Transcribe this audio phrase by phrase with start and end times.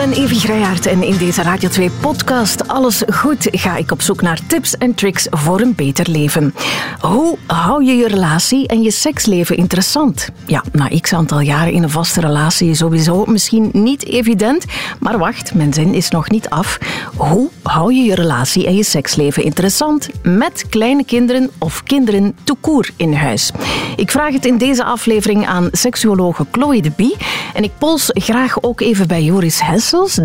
[0.00, 4.22] ben Evi Grijaert en in deze Radio 2 podcast Alles Goed ga ik op zoek
[4.22, 6.54] naar tips en tricks voor een beter leven.
[7.00, 10.28] Hoe hou je je relatie en je seksleven interessant?
[10.46, 14.64] Ja, na x aantal jaren in een vaste relatie is sowieso misschien niet evident,
[14.98, 16.78] maar wacht, mijn zin is nog niet af.
[17.16, 22.90] Hoe hou je je relatie en je seksleven interessant met kleine kinderen of kinderen toekoer
[22.96, 23.50] in huis?
[23.96, 27.16] Ik vraag het in deze aflevering aan seksuologe Chloe de Bie
[27.54, 29.60] en ik pols graag ook even bij Joris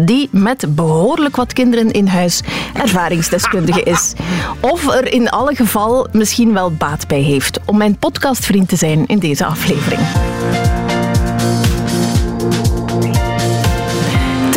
[0.05, 2.41] Die met behoorlijk wat kinderen in huis
[2.73, 4.13] ervaringsdeskundige is.
[4.59, 9.05] Of er in alle geval misschien wel baat bij heeft om mijn podcastvriend te zijn
[9.05, 10.02] in deze aflevering.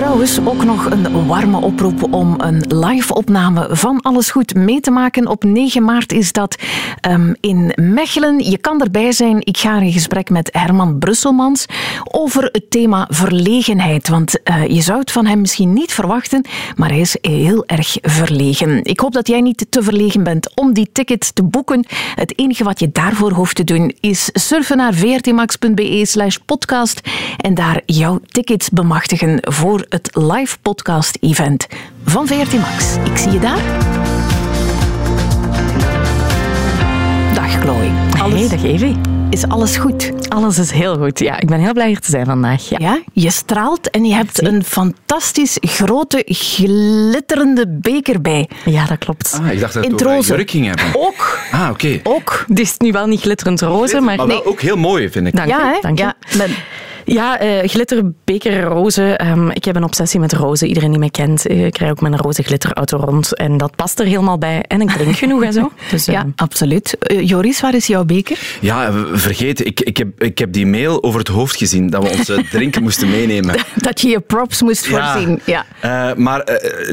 [0.08, 5.26] Trouwens, ook nog een warme oproep om een live-opname van Alles Goed mee te maken.
[5.26, 6.56] Op 9 maart is dat
[7.08, 8.50] um, in Mechelen.
[8.50, 9.40] Je kan erbij zijn.
[9.40, 11.66] Ik ga in gesprek met Herman Brusselmans
[12.04, 14.08] over het thema verlegenheid.
[14.08, 16.44] Want uh, je zou het van hem misschien niet verwachten,
[16.76, 18.84] maar hij is heel erg verlegen.
[18.84, 21.84] Ik hoop dat jij niet te verlegen bent om die ticket te boeken.
[22.14, 27.00] Het enige wat je daarvoor hoeft te doen is surfen naar vrtmax.be slash podcast
[27.36, 31.66] en daar jouw tickets bemachtigen voor het live podcast event
[32.04, 32.96] van VRT Max.
[33.04, 33.62] Ik zie je daar.
[37.34, 37.90] Dag Chloe.
[38.20, 38.40] Alles...
[38.40, 38.96] Hey, dag Evie.
[39.30, 40.12] Is alles goed?
[40.28, 41.40] Alles is heel goed, ja.
[41.40, 42.68] Ik ben heel blij hier te zijn vandaag.
[42.68, 48.48] Ja, ja je straalt en je hebt een fantastisch grote, glitterende beker bij.
[48.64, 49.38] Ja, dat klopt.
[49.42, 50.84] Ah, ik dacht dat het een jurk ging hebben.
[50.92, 51.38] Ook.
[51.52, 52.00] Ah, oké.
[52.02, 52.44] Ook.
[52.48, 54.16] Het is nu wel niet glitterend roze, maar...
[54.16, 55.36] Maar wel ook heel mooi, vind ik.
[55.36, 55.78] Dank ja, je.
[55.80, 56.14] Dank je.
[57.08, 59.26] Ja, uh, glitter, beker, rozen.
[59.26, 60.68] Um, ik heb een obsessie met rozen.
[60.68, 63.36] Iedereen die mij kent, uh, ik rij ook met een roze glitterauto rond.
[63.36, 64.62] En dat past er helemaal bij.
[64.62, 65.70] En ik drink genoeg en zo.
[65.90, 66.96] Dus, ja, uh, absoluut.
[67.20, 68.38] Joris, waar is jouw beker?
[68.60, 72.18] Ja, vergeet, ik, ik, heb, ik heb die mail over het hoofd gezien dat we
[72.18, 73.56] onze drinken moesten meenemen.
[73.74, 75.40] Dat je je props moest voorzien.
[75.44, 75.64] Ja.
[75.82, 76.14] ja.
[76.16, 76.44] maar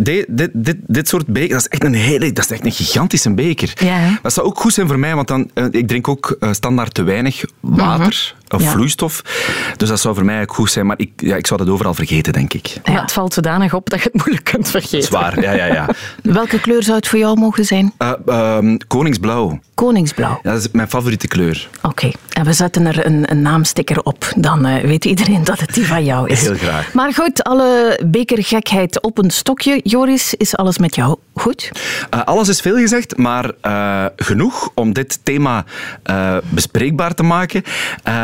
[0.02, 2.72] dit, dit, dit, dit soort beker, dat is echt een hele, dat is echt een
[2.72, 3.74] gigantische beker.
[3.76, 4.20] Ja.
[4.22, 7.44] Dat zou ook goed zijn voor mij, want dan, ik drink ook standaard te weinig
[7.60, 8.06] water.
[8.06, 8.70] Mm -hmm of ja.
[8.70, 9.22] vloeistof.
[9.78, 11.94] Dus dat zou voor mij ook goed zijn, maar ik, ja, ik zou dat overal
[11.94, 12.78] vergeten, denk ik.
[12.84, 15.04] Ja, het valt zodanig op dat je het moeilijk kunt vergeten.
[15.04, 15.90] Zwaar, ja, ja, ja.
[16.24, 17.94] Welke kleur zou het voor jou mogen zijn?
[18.00, 19.60] Uh, uh, koningsblauw.
[19.74, 20.40] Koningsblauw?
[20.44, 21.70] Ja, dat is mijn favoriete kleur.
[21.78, 22.16] Oké, okay.
[22.30, 24.32] en we zetten er een, een naamsticker op.
[24.36, 26.42] Dan uh, weet iedereen dat het die van jou is.
[26.42, 26.94] Heel graag.
[26.94, 29.80] Maar goed, alle bekergekheid op een stokje.
[29.84, 31.72] Joris, is alles met jou goed?
[32.14, 35.66] Uh, alles is veel gezegd, maar uh, genoeg om dit thema
[36.50, 37.64] bespreekbaar te maken.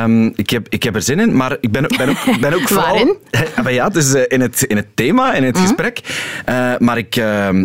[0.04, 2.68] Um, ik, heb, ik heb er zin in, maar ik ben, ben ook, ben ook
[2.72, 2.88] vooral...
[2.88, 3.18] Waarin?
[3.70, 5.68] ja, het is in het, in het thema, in het mm -hmm.
[5.68, 6.02] gesprek.
[6.80, 7.16] maar ik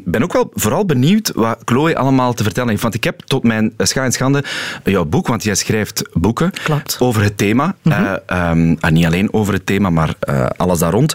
[0.04, 2.82] ben ook wel vooral benieuwd wat Chloe allemaal te vertellen heeft.
[2.82, 4.44] Want ik heb tot mijn scha en schande
[4.84, 6.96] jouw boek, want jij schrijft boeken Klopt.
[6.98, 7.74] over het thema.
[7.82, 8.18] Mm -hmm.
[8.32, 10.14] uh, um, niet alleen over het thema, maar
[10.56, 11.14] alles daar rond.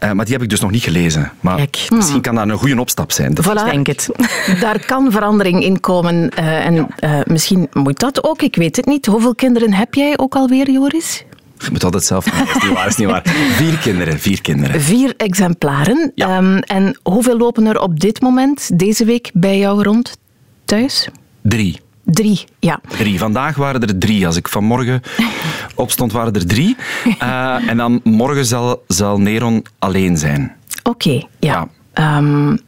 [0.00, 1.32] Maar die heb ik dus nog niet gelezen.
[1.40, 1.86] Maar Kijk.
[1.90, 3.34] misschien kan dat een goede opstap zijn.
[3.34, 3.70] Dat voilà.
[3.70, 4.08] denk het.
[4.60, 6.30] Daar kan verandering in komen.
[6.36, 6.88] en
[7.24, 9.06] misschien moet dat ook, ik weet het niet.
[9.06, 11.24] Hoeveel kinderen heb jij ook alweer, Joris?
[11.58, 12.24] Je moet altijd zelf...
[12.24, 13.22] Dat is niet waar, is niet waar.
[13.56, 14.80] Vier kinderen, vier kinderen.
[14.80, 16.12] Vier exemplaren.
[16.14, 16.38] Ja.
[16.38, 20.16] Um, en hoeveel lopen er op dit moment, deze week, bij jou rond
[20.64, 21.08] thuis?
[21.42, 21.80] Drie.
[22.04, 22.80] Drie, ja.
[22.88, 23.18] Drie.
[23.18, 24.26] Vandaag waren er drie.
[24.26, 25.02] Als ik vanmorgen
[25.74, 26.76] opstond, waren er drie.
[27.22, 30.56] Uh, en dan morgen zal, zal Neron alleen zijn.
[30.82, 31.68] Oké, okay, ja.
[31.94, 32.18] ja.
[32.18, 32.58] Um,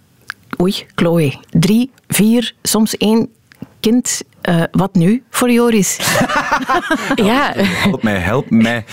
[0.60, 1.34] oei, Chloe.
[1.50, 3.28] Drie, vier, soms één
[3.80, 4.22] kind.
[4.48, 5.98] Uh, wat nu voor Joris?
[7.14, 7.52] ja.
[7.54, 8.84] Help mij, help mij.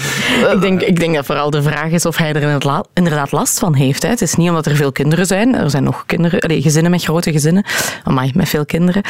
[0.53, 3.73] Ik denk, ik denk dat vooral de vraag is of hij er inderdaad last van
[3.73, 4.03] heeft.
[4.03, 4.09] Hè.
[4.09, 5.55] Het is niet omdat er veel kinderen zijn.
[5.55, 7.65] Er zijn nog kinderen, allez, gezinnen met grote gezinnen.
[8.03, 9.03] Amai, met veel kinderen.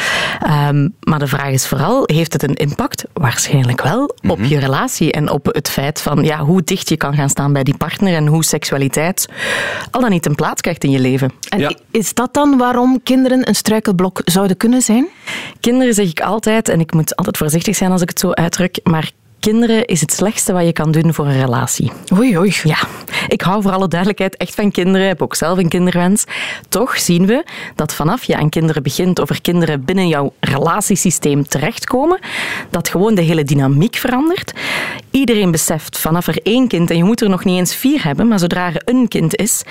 [0.68, 3.04] Um, maar de vraag is vooral, heeft het een impact?
[3.12, 4.02] Waarschijnlijk wel.
[4.02, 4.44] Op mm -hmm.
[4.44, 7.62] je relatie en op het feit van ja, hoe dicht je kan gaan staan bij
[7.62, 9.28] die partner en hoe seksualiteit
[9.90, 11.30] al dan niet een plaats krijgt in je leven.
[11.48, 11.72] En ja.
[11.90, 15.08] is dat dan waarom kinderen een struikelblok zouden kunnen zijn?
[15.60, 18.80] Kinderen zeg ik altijd, en ik moet altijd voorzichtig zijn als ik het zo uitdruk,
[18.82, 19.10] maar
[19.42, 21.92] kinderen is het slechtste wat je kan doen voor een relatie.
[22.18, 22.54] Oei, oei.
[22.62, 22.78] Ja,
[23.28, 26.24] ik hou voor alle duidelijkheid echt van kinderen, heb ook zelf een kinderwens.
[26.68, 27.44] Toch zien we
[27.74, 32.18] dat vanaf je aan kinderen begint, of er kinderen binnen jouw relatiesysteem terechtkomen,
[32.70, 34.52] dat gewoon de hele dynamiek verandert.
[35.10, 38.28] Iedereen beseft vanaf er één kind, en je moet er nog niet eens vier hebben,
[38.28, 39.64] maar zodra er een kind is,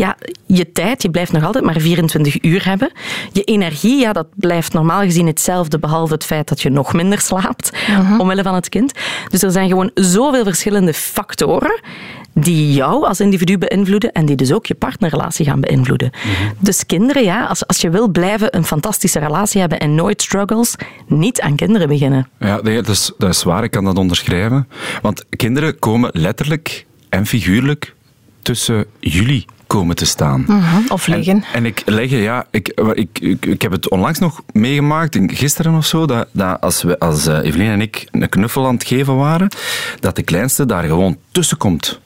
[0.00, 0.16] ja,
[0.46, 2.92] je tijd, je blijft nog altijd maar 24 uur hebben.
[3.32, 7.20] Je energie, ja, dat blijft normaal gezien hetzelfde, behalve het feit dat je nog minder
[7.20, 8.20] slaapt, uh -huh.
[8.20, 8.92] omwille van het kind.
[9.28, 11.80] Dus er zijn gewoon zoveel verschillende factoren
[12.34, 16.10] die jou als individu beïnvloeden en die dus ook je partnerrelatie gaan beïnvloeden.
[16.14, 16.52] Mm -hmm.
[16.58, 20.74] Dus kinderen, ja, als, als je wil blijven een fantastische relatie hebben en nooit struggles,
[21.06, 22.28] niet aan kinderen beginnen.
[22.38, 24.68] Ja, dat is, dat is waar, ik kan dat onderschrijven.
[25.02, 27.94] Want kinderen komen letterlijk en figuurlijk
[28.42, 30.44] tussen jullie komen te staan.
[30.46, 31.34] Mhm, Of liggen.
[31.34, 35.74] En, en ik leggen, ja, ik, ik, ik, ik heb het onlangs nog meegemaakt, gisteren
[35.74, 38.84] of zo, dat, dat als, we, als eh, Evelien en ik een knuffel aan het
[38.84, 39.48] geven waren,
[40.00, 42.00] dat de kleinste daar gewoon tussen komt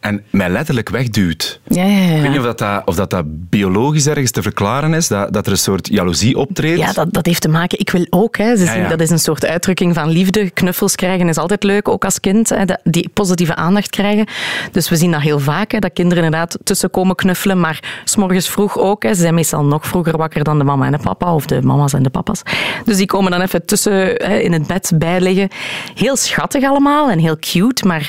[0.00, 1.60] en mij letterlijk wegduwt.
[1.68, 2.14] Ja, ja, ja.
[2.14, 5.32] Ik weet niet of dat, dat, of dat, dat biologisch ergens te verklaren is, dat,
[5.32, 6.78] dat er een soort jaloezie optreedt.
[6.78, 7.78] Ja, dat, dat heeft te maken.
[7.78, 8.36] Ik wil ook.
[8.36, 8.56] Hè.
[8.56, 8.88] Ze zien.
[8.88, 10.50] Dat is een soort uitdrukking van liefde.
[10.50, 12.48] Knuffels krijgen is altijd leuk, ook als kind.
[12.48, 12.64] Hè.
[12.84, 14.26] Die positieve aandacht krijgen.
[14.72, 15.72] Dus we zien dat heel vaak.
[15.72, 17.60] Hè, dat kinderen inderdaad tussen komen knuffelen.
[17.60, 19.02] Maar s'morgens vroeg ook.
[19.02, 19.14] Hè.
[19.14, 21.34] Ze zijn meestal nog vroeger wakker dan de mama en de papa.
[21.34, 22.42] Of de mama's en de papa's.
[22.84, 25.48] Dus die komen dan even tussen hè, in het bed bij liggen.
[25.94, 27.86] Heel schattig allemaal en heel cute.
[27.86, 28.08] Maar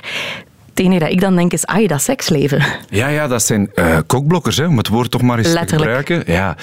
[0.69, 2.63] het enige dat ik dan denk is, ai, dat seksleven.
[2.89, 6.05] Ja, ja, dat zijn eh kokblokkers, hè, om het woord toch maar eens Letterlijk.
[6.05, 6.33] te gebruiken.
[6.33, 6.55] Ja,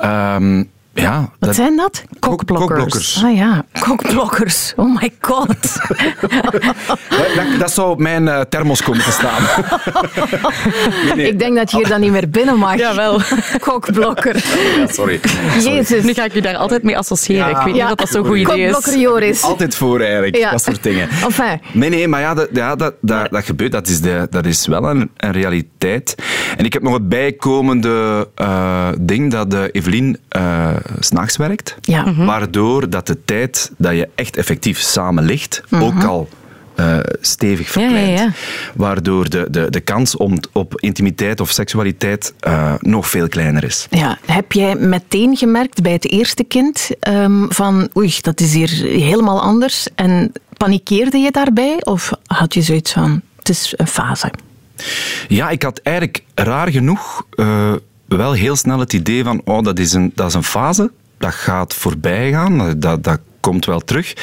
[0.00, 0.64] Ehm,
[1.00, 2.02] ja Wat dat- zijn dat?
[2.18, 2.68] Kokblokkers.
[2.68, 3.22] kokblokkers.
[3.24, 4.72] Ah ja, kokblokkers.
[4.76, 5.48] Oh my god.
[7.36, 9.42] Dat, dat, zou op mijn eh, thermos komen te staan.
[11.06, 11.28] nee, nee.
[11.28, 12.76] Ik denk dat je hier dan niet meer binnen mag.
[12.78, 13.20] Jawel.
[13.60, 14.36] Kokblokker.
[14.36, 15.20] Ja, sorry.
[15.62, 16.04] Jezus.
[16.04, 17.50] Nu ga ik u daar altijd mee associëren.
[17.50, 18.72] Ik weet niet of dat zo'n goed idee is.
[18.72, 19.42] Kokblokker Joris.
[19.42, 20.50] Altijd voor eigenlijk, Ja.
[20.50, 21.08] dat soort dingen.
[21.22, 23.72] Enfin, Nee, nee, maar ja, dat, ja, dat, dat, dat gebeurt.
[23.72, 26.14] Dat is, de, dat is wel een, een realiteit.
[26.56, 30.68] En ik heb nog het bijkomende eh, ding dat de Evelien eh,
[30.98, 31.76] s'nachts werkt.
[31.80, 32.02] Ja.
[32.02, 32.24] Mhm.
[32.24, 36.28] Waardoor dat de tijd dat je echt effectief samen ligt, ook al
[36.74, 38.18] eh, stevig Ja, ja, verkleint.
[38.18, 38.32] ja.
[38.74, 43.86] Waardoor de, de, de kans om, op intimiteit of seksualiteit eh, nog veel kleiner is.
[43.90, 44.18] ja.
[44.26, 49.40] heb jij meteen gemerkt bij het eerste kind ehm, van oei, dat is hier helemaal
[49.42, 54.30] anders en panikeerde je daarbij of had je zoiets van het is een fase?
[55.28, 57.72] Ja, ik had eigenlijk raar genoeg eh,
[58.16, 61.34] wel heel snel het idee van oh, dat is een, dat is een fase, dat
[61.34, 64.14] gaat voorbij gaan, dat, dat komt wel terug.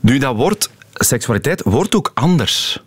[0.00, 2.82] Nu, dat wordt, seksualiteit wordt ook anders.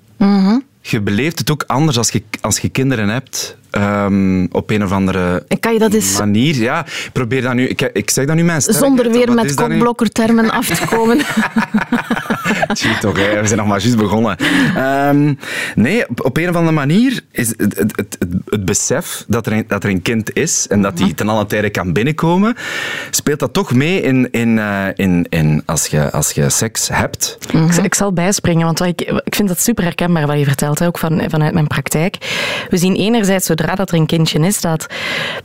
[0.82, 3.58] Je beleeft het ook anders als je, als je kinderen hebt.
[3.72, 6.56] Ehm, op een of andere En kan je dat eens manier.
[6.56, 7.68] Ja, ik probeer dat nu.
[7.68, 11.18] Ik, ik zeg dat nu mijn sterkheid, zonder weer met kokblokkertermen af te komen?
[13.02, 13.42] Toch, hè?
[13.42, 14.38] we zijn nog maar juist begonnen.
[14.76, 15.34] Ehm,
[15.76, 19.46] nee, op, op een of andere manier is het, het, het, het, het besef dat
[19.46, 22.56] er, een, dat er een kind is en dat die ten alle tijde kan binnenkomen,
[23.10, 27.38] speelt dat toch mee in, in, eh, in, in als, je, als je seks hebt.
[27.52, 30.80] Ik, ik zal bijspringen, want wat ik, ik vind dat super herkenbaar wat je vertelt,
[30.80, 32.18] hè, ook van, vanuit mijn praktijk.
[32.70, 34.86] We zien enerzijds, zodra dat er een kindje is, dat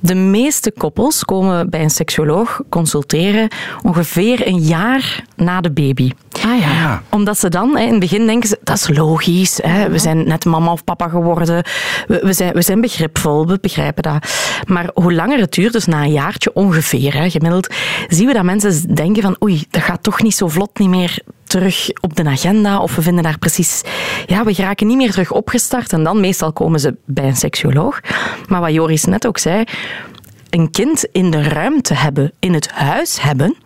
[0.01, 3.49] de meeste koppels komen bij een seksuoloog consulteren
[3.83, 6.11] ongeveer een jaar na de baby.
[6.33, 6.71] Ah ja.
[6.71, 7.03] Ja.
[7.11, 9.59] Omdat ze dan, hè, in het begin denken ze, dat is logisch.
[9.63, 11.65] Hè, we zijn net mama of papa geworden.
[12.07, 14.31] We, we, zijn, we zijn begripvol, we begrijpen dat.
[14.67, 17.75] Maar hoe langer het duurt, dus na een jaartje ongeveer, hè, gemiddeld,
[18.09, 21.19] zien we dat mensen denken van oei, dat gaat toch niet zo vlot niet meer
[21.46, 22.81] terug op de agenda.
[22.81, 23.82] Of we vinden daar precies...
[24.26, 25.93] Ja, we geraken niet meer terug opgestart.
[25.93, 28.00] En dan meestal komen ze bij een seksuoloog.
[28.48, 29.64] Maar wat Joris net ook zei
[30.50, 33.56] een kind in de ruimte hebben, in het huis hebben,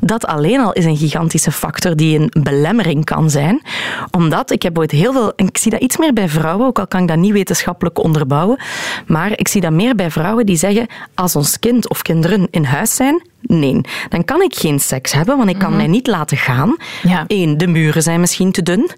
[0.00, 3.62] dat alleen al is een gigantische factor die een belemmering kan zijn.
[4.10, 6.86] Omdat, ik heb ooit heel veel, ik zie dat iets meer bij vrouwen, ook al
[6.86, 8.60] kan ik dat niet wetenschappelijk onderbouwen,
[9.06, 12.64] maar ik zie dat meer bij vrouwen die zeggen, als ons kind of kinderen in
[12.64, 16.36] huis zijn, nee, dan kan ik geen seks hebben, want ik kan mij niet laten
[16.36, 16.76] gaan.
[17.02, 17.24] Ja.
[17.26, 18.90] Eén, de muren zijn misschien te dun.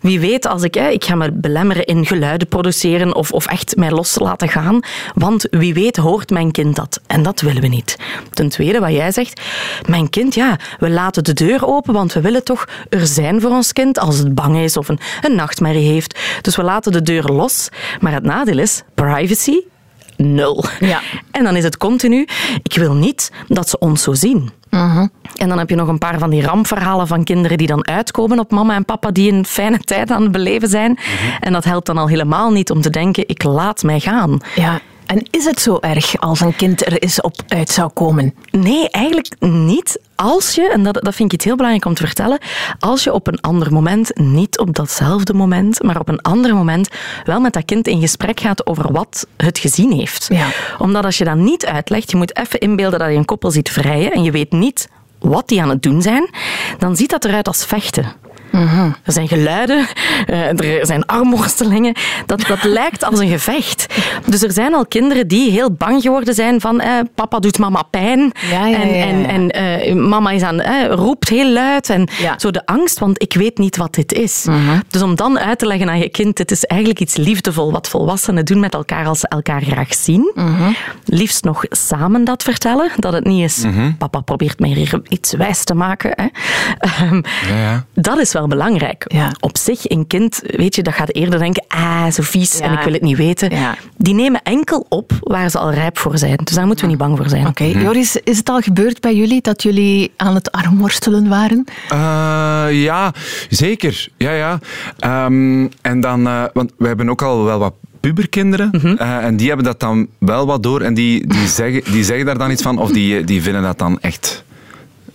[0.00, 3.76] Wie weet, als ik, hè, ik ga me belemmeren in geluiden produceren of, of echt
[3.76, 4.80] mij los laten gaan,
[5.14, 7.00] want wie weet hoort mijn kind dat.
[7.06, 7.96] En dat willen we niet.
[8.30, 9.40] Ten tweede, wat jij zegt,
[9.88, 13.50] mijn kind, ja, we laten de deur open, want we willen toch er zijn voor
[13.50, 16.18] ons kind als het bang is of een, een nachtmerrie heeft.
[16.40, 17.68] Dus we laten de deur los.
[18.00, 19.60] Maar het nadeel is, privacy,
[20.18, 20.64] nul.
[20.80, 21.00] Ja.
[21.30, 22.26] En dan is het continu,
[22.62, 24.50] ik wil niet dat ze ons zo zien.
[25.36, 28.38] En dan heb je nog een paar van die rampverhalen van kinderen die dan uitkomen
[28.38, 30.98] op mama en papa die een fijne tijd aan het beleven zijn.
[31.40, 34.38] En dat helpt dan al helemaal niet om te denken, ik laat mij gaan.
[34.54, 34.80] ja.
[35.08, 38.34] En is het zo erg als een kind er eens op uit zou komen?
[38.50, 40.00] Nee, eigenlijk niet.
[40.14, 42.38] Als je, en dat, dat vind ik iets heel belangrijk om te vertellen,
[42.78, 46.88] als je op een ander moment, niet op datzelfde moment, maar op een ander moment,
[47.24, 50.26] wel met dat kind in gesprek gaat over wat het gezien heeft.
[50.30, 50.46] Ja.
[50.78, 53.70] Omdat als je dat niet uitlegt, je moet even inbeelden dat je een koppel ziet
[53.70, 54.88] vrijen en je weet niet
[55.18, 56.30] wat die aan het doen zijn,
[56.78, 58.06] dan ziet dat eruit als vechten.
[59.02, 59.86] Er zijn geluiden,
[60.26, 61.94] eh, er zijn armworstelingen.
[62.26, 63.86] Dat, dat lijkt als een gevecht.
[64.26, 67.82] Dus er zijn al kinderen die heel bang geworden zijn van eh, papa doet mama
[67.82, 68.32] pijn.
[68.50, 69.06] Ja, ja, en ja, ja.
[69.06, 71.90] en, en eh, mama is aan, eh, roept heel luid.
[71.90, 72.34] En Ja.
[72.38, 74.44] zo de angst, want ik weet niet wat dit is.
[74.44, 74.78] Mhm.
[74.88, 77.88] Dus om dan uit te leggen aan je kind, dit is eigenlijk iets liefdevol wat
[77.88, 80.30] volwassenen doen met elkaar als ze elkaar graag zien.
[80.34, 80.72] Mhm.
[81.04, 82.90] Liefst nog samen dat vertellen.
[82.96, 83.64] Dat het niet is,
[83.98, 86.10] papa probeert mij hier iets wijs te maken.
[86.16, 86.26] Hè.
[86.78, 87.84] Ehm, Ja, ja.
[87.94, 89.04] dat is wel wel belangrijk.
[89.06, 89.32] Ja.
[89.40, 92.64] Op zich, een kind, weet je, dat gaat eerder denken, ah, zo vies Ja.
[92.64, 93.50] en ik wil het niet weten.
[93.50, 93.74] Ja.
[93.96, 96.36] Die nemen enkel op waar ze al rijp voor zijn.
[96.44, 97.46] Dus daar moeten we niet bang voor zijn.
[97.46, 101.64] Oké, Joris, is het al gebeurd bij jullie dat jullie aan het armworstelen waren?
[101.88, 101.98] Eh,
[102.82, 103.12] ja,
[103.48, 104.08] zeker.
[104.16, 104.58] Ja, ja.
[104.98, 108.70] Ehm, en dan, eh, want we hebben ook al wel wat puberkinderen.
[108.98, 110.80] eh, en die hebben dat dan wel wat door.
[110.80, 112.78] En die, die, zeggen, die zeggen daar dan iets van.
[112.78, 114.44] Of die, die vinden dat dan echt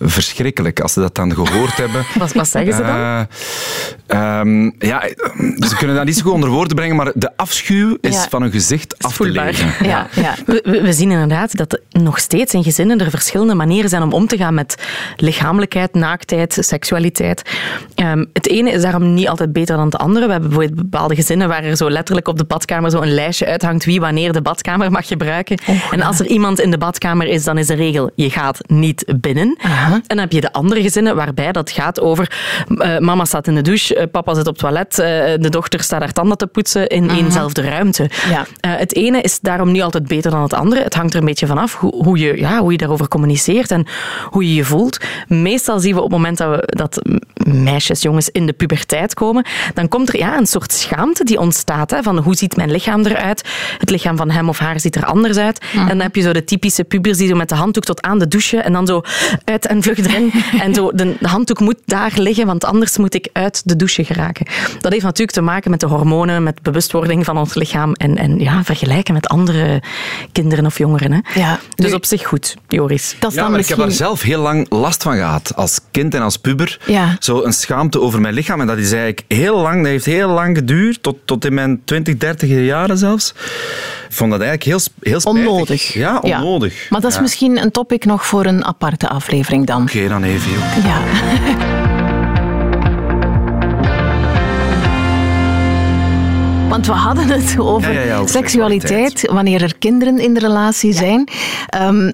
[0.09, 2.05] verschrikkelijk als ze dat dan gehoord hebben.
[2.19, 2.95] Wat, wat zeggen ze dan?
[2.95, 3.21] Eh,
[4.39, 5.01] ehm, ja,
[5.67, 8.27] ze kunnen dat niet zo goed onder woorden brengen, maar de afschuw is Ja.
[8.29, 9.71] van hun gezicht af te lezen.
[9.81, 10.35] Ja, ja.
[10.45, 14.13] We, we- zien inderdaad dat er nog steeds in gezinnen er verschillende manieren zijn om
[14.13, 14.75] om te gaan met
[15.15, 17.41] lichamelijkheid, naaktheid, seksualiteit.
[17.95, 20.25] Ehm, het ene is daarom niet altijd beter dan het andere.
[20.25, 23.45] We hebben bijvoorbeeld bepaalde gezinnen waar er zo letterlijk op de badkamer zo een lijstje
[23.45, 25.57] uithangt wie wanneer de badkamer mag gebruiken.
[25.91, 29.13] en als er iemand in de badkamer is, dan is de regel, je gaat niet
[29.21, 29.57] binnen.
[29.93, 32.31] En dan heb je de andere gezinnen waarbij dat gaat over
[32.77, 35.83] eh, mama staat in de douche, eh, papa zit op het toilet, eh, de dochter
[35.83, 38.09] staat haar tanden te poetsen in éénzelfde ruimte.
[38.29, 38.45] Ja.
[38.67, 40.81] Het ene is daarom niet altijd beter dan het andere.
[40.81, 43.87] Het hangt er een beetje vanaf hoe, hoe, je, ja, hoe je daarover communiceert en
[44.29, 44.97] hoe je je voelt.
[45.27, 47.01] Meestal zien we op het moment dat, we, dat
[47.45, 51.91] meisjes, jongens in de puberteit komen, dan komt er ja, een soort schaamte die ontstaat.
[51.91, 53.49] Hè, van hoe ziet mijn lichaam eruit?
[53.77, 55.65] Het lichaam van hem of haar ziet er anders uit.
[55.73, 58.19] En dan heb je zo de typische pubers die zo met de handdoek tot aan
[58.19, 59.01] de douche en dan zo
[59.43, 60.31] uit en vlug erin.
[60.61, 64.03] en zo, de, de handdoek moet daar liggen, want anders moet ik uit de douche
[64.03, 64.45] geraken.
[64.79, 68.39] Dat heeft natuurlijk te maken met de hormonen, met bewustwording van ons lichaam en, en
[68.39, 69.81] ja, vergelijken met andere
[70.31, 71.11] kinderen of jongeren.
[71.11, 71.39] Hè.
[71.39, 71.59] Ja.
[71.75, 73.15] Dus Nu- op zich goed, Joris.
[73.19, 75.51] Dat is Ja, dan maar ik heb daar zelf heel lang last van gehad.
[75.55, 76.79] Als kind en als puber.
[76.85, 77.15] Ja.
[77.19, 78.61] Zo een schaamte over mijn lichaam.
[78.61, 81.03] En dat is eigenlijk heel lang, dat heeft heel lang geduurd.
[81.03, 83.33] Tot, tot in mijn 20, 30 jaren zelfs.
[84.09, 84.79] Ik vond dat eigenlijk heel,
[85.11, 85.45] heel spijtig.
[85.49, 85.93] Onnodig.
[85.93, 86.87] Ja, onnodig.
[86.89, 87.21] Maar dat is Ja.
[87.21, 89.81] misschien een topic nog voor een aparte aflevering dan.
[89.81, 90.51] Oké, dan even.
[90.83, 90.97] Ja.
[96.69, 99.31] Want we hadden het over, Ja, ja, ja, over seksualiteit, seksualiteit.
[99.33, 101.27] wanneer er kinderen in de relatie zijn.
[101.67, 102.11] Ehm,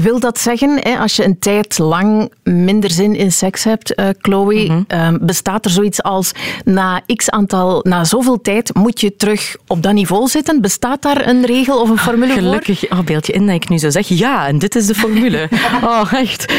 [0.00, 4.08] wil dat zeggen, hè, als je een tijd lang minder zin in seks hebt, eh,
[4.20, 6.32] Chloe, ehm, bestaat er zoiets als
[6.64, 10.60] na x aantal, na zoveel tijd moet je terug op dat niveau zitten?
[10.60, 12.42] Bestaat daar een regel of een formule voor?
[12.42, 14.94] Gelukkig, oh, beeld je in dat ik nu zo zeg, ja, en dit is de
[14.94, 15.48] formule.
[15.82, 16.52] Oh, echt.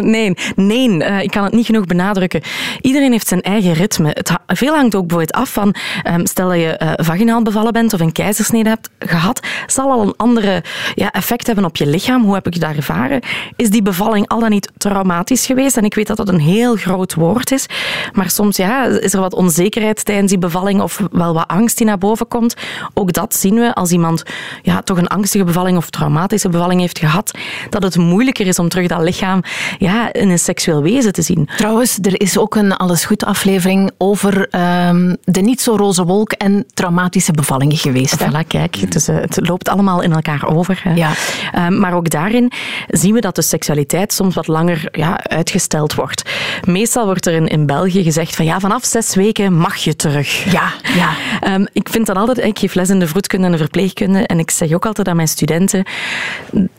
[0.00, 2.40] Nee, nee, eh, ik kan het niet genoeg benadrukken.
[2.80, 4.08] Iedereen heeft zijn eigen ritme.
[4.08, 7.92] Het veel hangt ook bijvoorbeeld af van, ehm, stel dat je eh, vaginaal bevallen bent
[7.94, 10.62] of een keizersnede hebt gehad, zal al een andere
[10.94, 12.24] ja, effect hebben op je lichaam.
[12.24, 13.20] Hoe heb ik daar ervaren?
[13.56, 15.76] Is die bevalling al dan niet traumatisch geweest?
[15.76, 17.66] En ik weet dat dat een heel groot woord is,
[18.12, 21.86] maar soms ja, is er wat onzekerheid tijdens die bevalling of wel wat angst die
[21.86, 22.54] naar boven komt.
[22.94, 24.22] Ook dat zien we als iemand
[24.62, 28.68] ja, toch een angstige bevalling of traumatische bevalling heeft gehad, dat het moeilijker is om
[28.68, 29.42] terug dat lichaam
[29.78, 31.48] ja, in een seksueel wezen te zien.
[31.56, 36.32] Trouwens, er is ook een Alles Goed aflevering over ehm, de niet zo roze wolk
[36.32, 38.16] en traumatische bevallingen geweest.
[38.22, 40.80] Voilà, kijk, dus, eh, het loopt allemaal in elkaar over.
[40.82, 40.94] hè.
[40.94, 41.10] Ja.
[41.52, 42.52] Ehm, maar ook daarin
[42.88, 46.30] zien we dat de seksualiteit soms wat langer ja, uitgesteld wordt.
[46.64, 50.52] Meestal wordt er in, in België gezegd van ja, vanaf zes weken mag je terug.
[50.52, 51.10] Ja, ja.
[51.40, 54.38] Ehm, ik vind dat altijd, ik geef les in de vroedkunde en de verpleegkunde en
[54.38, 55.84] ik zeg ook altijd aan mijn studenten,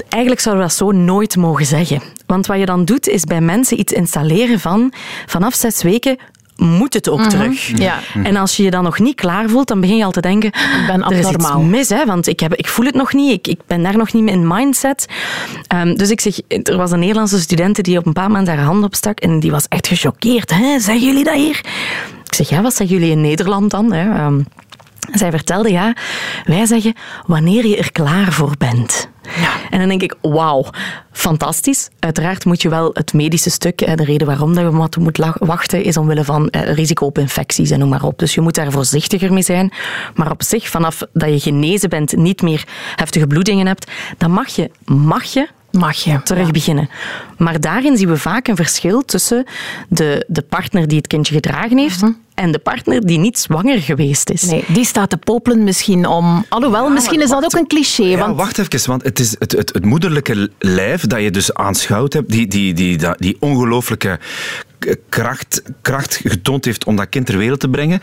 [0.10, 2.02] eigenlijk zouden we dat zo nooit mogen zeggen.
[2.26, 4.94] Want wat je dan doet, is bij mensen iets installeren van
[5.26, 6.18] vanaf zes weken
[6.62, 7.72] moet het ook terug.
[7.72, 7.82] Mhm.
[7.82, 8.00] Ja.
[8.24, 10.50] En als je je dan nog niet klaar voelt, dan begin je al te denken,
[10.50, 11.62] Ik ben er is iets abnormaal.
[11.62, 14.14] mis, hè, want ik, heb, ik voel het nog niet, ik, ik ben daar nog
[14.14, 15.06] niet mee in mindset.
[15.68, 18.66] Ehm, dus ik zeg, er was een Nederlandse student die op een paar maanden haar
[18.66, 20.52] hand opstak en die was echt gechoqueerd.
[20.54, 20.80] Hè?
[20.80, 21.62] Zeggen jullie dat hier?
[22.26, 23.92] Ik zeg, ja, wat zeggen jullie in Nederland dan?
[23.94, 24.10] Hè?
[24.16, 24.40] Ehm,
[25.14, 25.94] zij vertelde, ja,
[26.46, 26.94] wij zeggen
[27.26, 29.10] wanneer je er klaar voor bent.
[29.70, 30.66] En dan denk ik, wauw,
[31.12, 31.90] fantastisch.
[32.00, 35.84] Uiteraard moet je wel het medische stuk, de reden waarom dat je wat moet wachten,
[35.84, 38.20] is omwille van eh, risico op infecties en noem maar op.
[38.20, 39.74] Dus je moet daar voorzichtiger mee zijn.
[40.16, 42.64] Maar op zich, vanaf dat je genezen bent, niet meer
[42.96, 46.22] heftige bloedingen hebt, dan mag je, mag je Mag je.
[46.24, 46.90] terug beginnen.
[47.38, 49.46] Maar daarin zien we vaak een verschil tussen
[49.90, 52.02] de, de partner die het kindje gedragen heeft
[52.42, 54.44] en de partner die niet zwanger geweest is.
[54.44, 56.46] Nee, die staat te popelen misschien om...
[56.50, 58.04] Alhoewel, misschien is dat ook een cliché.
[58.04, 61.54] Ja, want wacht even, want het is het, het, het moederlijke lijf dat je dus
[61.54, 64.20] aanschouwd hebt, die, die, die, die, die ongelooflijke
[65.10, 68.00] kracht, kracht getoond heeft om dat kind ter wereld te brengen,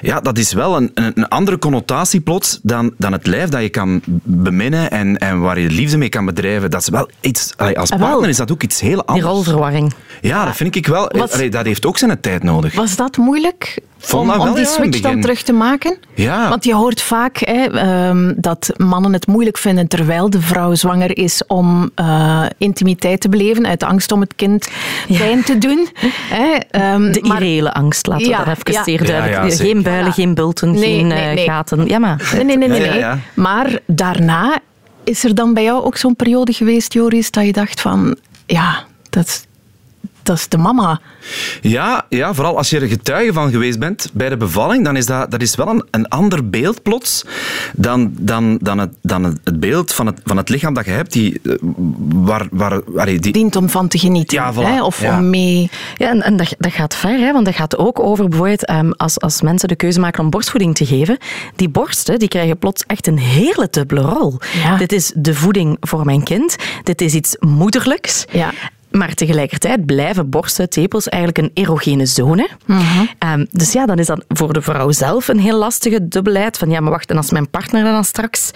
[0.00, 3.62] ja, dat is wel een, een, een andere connotatie plots dan, dan het lijf dat
[3.62, 6.70] je kan beminnen en, en waar je liefde mee kan bedrijven.
[6.70, 9.26] Dat is wel iets, als Ah, partner is dat ook iets heel Die anders.
[9.26, 9.92] rolverwarring.
[10.20, 11.10] Ja, dat vind ik wel.
[11.10, 12.74] Allee, dat heeft ook zijn tijd nodig.
[12.74, 13.78] was dat moeilijk?
[14.00, 15.98] Vond om, om wel, die switch dan terug te maken?
[16.14, 16.48] Ja.
[16.48, 21.16] Want je hoort vaak hè, ehm, dat mannen het moeilijk vinden terwijl de vrouw zwanger
[21.18, 24.68] is om eh, intimiteit te beleven uit angst om het kind
[25.18, 25.88] pijn te doen.
[26.12, 26.54] Hè,
[26.94, 28.82] um, de irreële angst, laten we ja, dat even ja.
[28.82, 29.54] zeer duidelijk.
[29.54, 31.44] geen builen, geen bulten, geen nee, nee.
[31.44, 31.86] gaten.
[31.86, 32.30] Ja, maar.
[32.34, 32.68] Nee, nee, nee.
[32.68, 34.58] nee, Maar daarna
[35.04, 38.84] is er dan bij jou ook zo'n periode geweest, Joris, dat je dacht van, ja,
[39.10, 39.46] dat,
[40.28, 41.00] dat is de mama.
[41.60, 45.06] Ja, ja, vooral als je er getuige van geweest bent bij de bevalling, dan is
[45.06, 47.24] dat, dat is wel een, een ander beeld plots
[47.72, 51.12] dan, dan, dan, het, dan het beeld van het, van het lichaam dat je hebt,
[51.12, 51.54] die, eh,
[52.08, 53.32] waar, waar, waar die...
[53.32, 54.36] dient om van te genieten.
[54.36, 55.70] Ja, hè, of om mee...
[55.96, 58.92] Ja, en, en dat, dat gaat ver, hè, want dat gaat ook over bijvoorbeeld um,
[58.92, 61.18] als, als mensen de keuze maken om borstvoeding te geven.
[61.56, 64.38] Die borsten die krijgen plots echt een hele dubbele rol.
[64.78, 66.56] Dit is de voeding voor mijn kind.
[66.82, 68.24] Dit is iets moederlijks.
[68.30, 68.52] Ja.
[68.98, 72.48] Maar tegelijkertijd blijven borsten, tepels eigenlijk een erogene zone.
[72.66, 72.82] Mhm.
[73.18, 76.58] Ehm, dus ja, dan is dat voor de vrouw zelf een heel lastige dubbelheid.
[76.58, 78.50] Van ja, maar wacht, en als mijn partner dan straks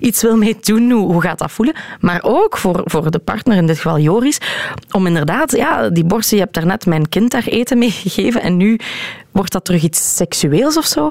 [0.00, 1.74] iets wil mee doen, hoe, hoe gaat dat voelen?
[2.00, 4.38] Maar ook voor, voor de partner, in dit geval Joris,
[4.90, 8.56] om inderdaad, ja, die borsten, je hebt daarnet mijn kind daar eten mee gegeven en
[8.56, 8.78] nu
[9.30, 11.10] wordt dat terug iets seksueels of zo.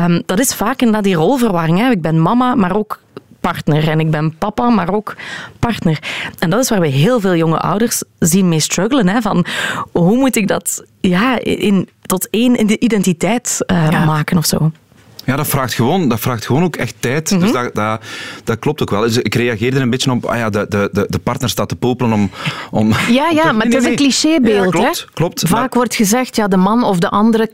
[0.00, 1.78] Um, dat is vaak inderdaad die rolverwarring.
[1.78, 1.90] Hè.
[1.90, 3.00] Ik ben mama, maar ook
[3.50, 3.88] partner.
[3.88, 5.16] En ik ben papa, maar ook
[5.58, 5.98] partner.
[6.38, 9.08] En dat is waar we heel veel jonge ouders zien mee struggelen.
[9.08, 9.46] Hè, van
[9.92, 14.70] hoe moet ik dat ja, in, tot één identiteit uh, maken of zo.
[15.24, 17.28] Ja, dat vraagt gewoon, dat vraagt gewoon ook echt tijd.
[17.28, 17.52] Dus mhm.
[17.52, 18.02] dat, dat,
[18.44, 19.00] dat, klopt ook wel.
[19.00, 22.12] Dus ik reageerde een beetje op, ah ja, de, de, de partner staat te popelen
[22.12, 22.30] om...
[22.70, 24.74] om ja, ja, maar het is een clichébeeld.
[24.74, 25.42] Ja, klopt, klopt.
[25.46, 27.50] Vaak wordt gezegd, ja, de man of de andere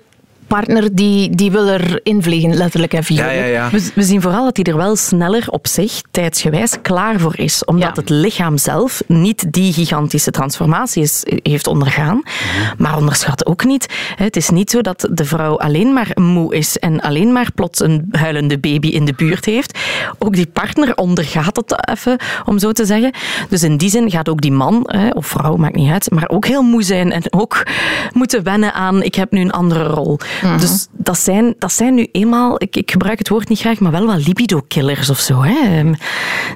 [0.57, 3.37] partner die, die wil er invliegen, letterlijk en figuurlijk.
[3.37, 3.71] Ja, ja, ja.
[3.71, 7.65] We, we, zien vooral dat hij er wel sneller op zich, tijdsgewijs, klaar voor is.
[7.65, 12.17] Omdat het lichaam zelf niet die gigantische transformatie is, heeft ondergaan.
[12.17, 12.83] Mhm.
[12.83, 13.87] Maar onderschat ook niet.
[14.17, 17.81] Het is niet zo dat de vrouw alleen maar moe is en alleen maar plots
[17.81, 19.79] een huilende baby in de buurt heeft.
[20.19, 23.13] Ook die partner ondergaat het even, om zo te zeggen.
[23.49, 26.47] Dus in die zin gaat ook die man, of vrouw, maakt niet uit, maar ook
[26.47, 27.67] heel moe zijn en ook
[28.13, 30.19] moeten wennen aan ik heb nu een andere rol.
[30.41, 33.93] Dus dat zijn, dat zijn nu eenmaal, ik, ik gebruik het woord niet graag, maar
[33.93, 35.43] wel wat libido-killers of zo.
[35.43, 35.79] Hè.
[35.79, 35.95] Ehm,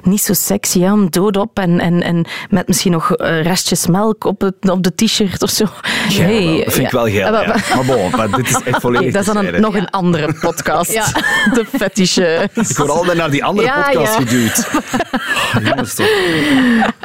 [0.03, 4.23] niet zo sexy, hè, dood op en, en, en met misschien nog eh, restjes melk
[4.23, 5.65] op, het, op de t-shirt of zo.
[6.09, 7.33] Ja, hey, dat vind ik wel geil.
[7.33, 7.55] Ja.
[7.75, 10.93] Maar bon, maar dit is echt volledig Dat is dan een, nog een andere podcast.
[11.55, 12.49] De fetische.
[12.53, 14.67] Ik word altijd naar die andere podcast geduwd.
[15.55, 16.07] Oh, jongens toch.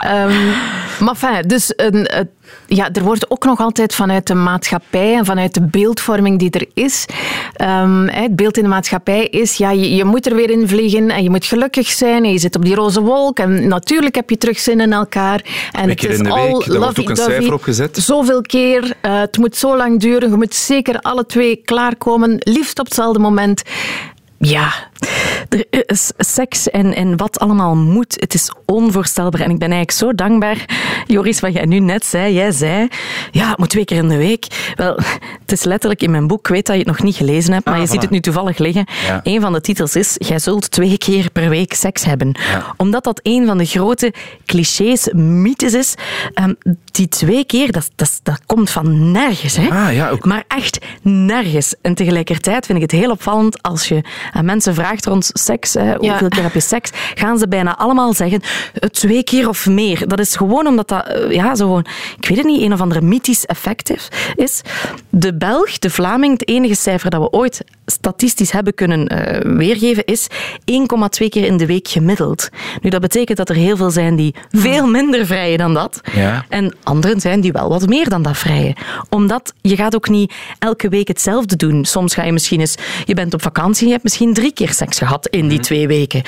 [0.05, 0.53] Um,
[0.99, 2.29] maar fijn, dus een,
[2.75, 6.67] ja, er wordt ook nog altijd vanuit de maatschappij en vanuit de beeldvorming die er
[6.75, 7.07] is.
[7.63, 11.11] Um, het beeld in de maatschappij is, ja, je, je, moet er weer in vliegen
[11.11, 14.31] en je moet gelukkig zijn en je zit op die roze wolk en natuurlijk heb
[14.31, 15.45] je terug zin in elkaar.
[15.73, 17.97] En het is al daar wordt ook een cijfer op gezet.
[17.97, 22.79] Zoveel keer, uh, het moet zo lang duren, je moet zeker alle twee klaarkomen, liefst
[22.79, 23.63] op hetzelfde moment.
[24.39, 24.90] Ja,
[25.49, 28.17] er is seks en, en wat allemaal moet.
[28.21, 29.41] Het is onvoorstelbaar.
[29.41, 30.65] En ik ben eigenlijk zo dankbaar,
[31.07, 32.35] Joris, wat jij nu net zei.
[32.35, 32.89] Jij zei,
[33.31, 34.47] ja, het moet twee keer in de week.
[34.75, 34.99] Wel,
[35.41, 36.39] het is letterlijk in mijn boek.
[36.41, 38.21] Ik weet dat je het nog niet gelezen hebt, maar ah, je ziet het nu
[38.21, 38.85] toevallig liggen.
[39.07, 39.21] Ja.
[39.23, 42.39] Een van de titels is, jij zult twee keer per week seks hebben.
[42.77, 44.13] Omdat dat een van de grote
[44.47, 45.95] clichés, mythes is.
[46.43, 46.57] Um,
[46.91, 49.57] die twee keer, dat, dat, dat komt van nergens.
[49.57, 49.69] Hè?
[49.69, 50.25] Ah, ja, ook.
[50.25, 51.75] Maar echt nergens.
[51.83, 55.95] En tegelijkertijd vind ik het heel opvallend als je aan mensen vraagt rond seks, hè,
[55.95, 60.09] hoeveel keer heb je seks, gaan ze bijna allemaal zeggen eh, twee keer of meer.
[60.09, 61.79] Dat is gewoon omdat dat, eh, ja, zo
[62.21, 63.91] ik weet het niet, een of andere mythisch effect
[64.37, 64.63] is.
[65.09, 70.05] De Belg, de Vlaming, het enige cijfer dat we ooit statistisch hebben kunnen uh, weergeven,
[70.05, 70.29] is
[71.21, 72.49] 1,2 keer in de week gemiddeld.
[72.81, 76.01] Nu, dat betekent dat er heel veel zijn die veel minder vrijen dan dat.
[76.13, 76.45] Ja.
[76.49, 78.75] En anderen zijn die wel wat meer dan dat vrijen.
[79.09, 81.85] Omdat je gaat ook niet elke week hetzelfde doen.
[81.85, 82.75] Soms ga je misschien eens,
[83.05, 85.67] je bent op vakantie en je hebt misschien drie keer seks gehad in die mhm.
[85.67, 86.23] twee weken.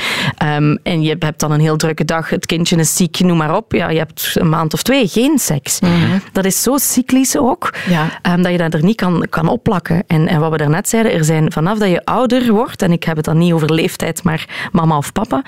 [0.45, 3.57] Um, en je hebt dan een heel drukke dag, het kindje is ziek, noem maar
[3.57, 3.73] op.
[3.73, 5.81] Ja, je hebt een maand of twee geen seks.
[5.81, 6.19] Mhm.
[6.33, 8.21] Dat is zo cyclisch ook, ja.
[8.35, 10.05] um, dat je dat er niet kan, kan opplakken.
[10.07, 13.05] En, en wat we daarnet zeiden, er zijn vanaf dat je ouder wordt, en ik
[13.05, 15.45] heb het dan niet over leeftijd, maar mama of papa,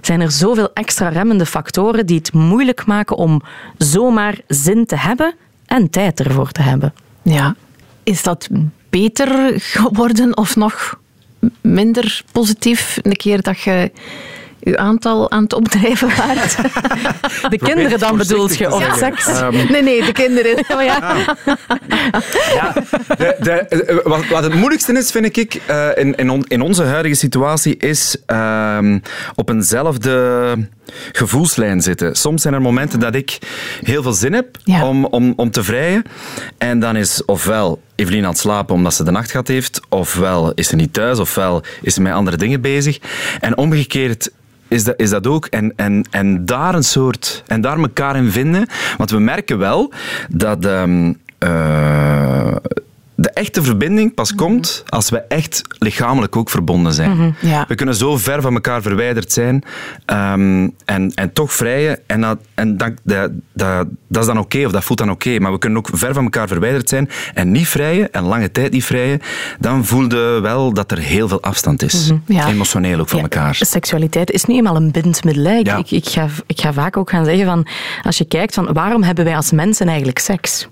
[0.00, 3.42] zijn er zoveel extra remmende factoren die het moeilijk maken om
[3.78, 5.34] zomaar zin te hebben
[5.66, 6.94] en tijd ervoor te hebben.
[7.22, 7.54] Ja.
[8.02, 8.48] Is dat
[8.90, 10.98] beter geworden of nog
[11.60, 13.90] minder positief een keer dat je
[14.68, 16.56] uw aantal aan het opdrijven waard?
[17.50, 19.26] De kinderen dan bedoelt je, of seks?
[19.26, 20.56] Ehm, nee, nee, de kinderen.
[20.68, 21.16] Oh, ja.
[22.54, 22.72] ja
[23.16, 26.82] de, de, eh, wat, wat, het moeilijkste is, vind ik, uh, in, in, in, onze
[26.82, 28.78] huidige situatie, is uh,
[29.34, 30.68] op eenzelfde
[31.12, 32.16] gevoelslijn zitten.
[32.16, 33.38] Soms zijn er momenten dat ik
[33.82, 36.02] heel veel zin heb om, om, om te vrijen.
[36.58, 40.52] En dan is ofwel Evelien aan het slapen omdat ze de nacht gehad heeft, ofwel
[40.54, 42.98] is ze niet thuis, ofwel is ze met andere dingen bezig.
[43.40, 44.30] En omgekeerd
[44.68, 45.46] is dat, is dat ook.
[45.46, 47.42] En, en, en daar een soort.
[47.46, 48.66] En daar elkaar in vinden.
[48.96, 49.92] Want we merken wel
[50.28, 50.64] dat.
[50.64, 52.56] Um, eh,
[53.20, 57.36] de echte verbinding pas komt als we echt lichamelijk ook verbonden zijn.
[57.40, 57.64] Ja.
[57.68, 59.62] We kunnen zo ver van elkaar verwijderd zijn
[60.04, 61.98] ehm, en, en toch vrijen.
[62.06, 65.38] En, dat, en dat, dat, dat, dat is dan oké, of dat voelt dan oké.
[65.38, 68.72] Maar we kunnen ook ver van elkaar verwijderd zijn en niet vrijen, en lange tijd
[68.72, 69.20] niet vrijen.
[69.60, 72.12] Dan voelde wel dat er heel veel afstand is.
[72.26, 72.46] Ja.
[72.48, 73.54] Emotioneel ook van Ja, elkaar.
[73.54, 75.58] Seksualiteit is nu eenmaal een bindmiddel.
[75.58, 77.66] Ik, ik, ik, ga, ik ga vaak ook gaan zeggen van,
[78.02, 80.68] als je kijkt van waarom hebben wij als mensen eigenlijk seks?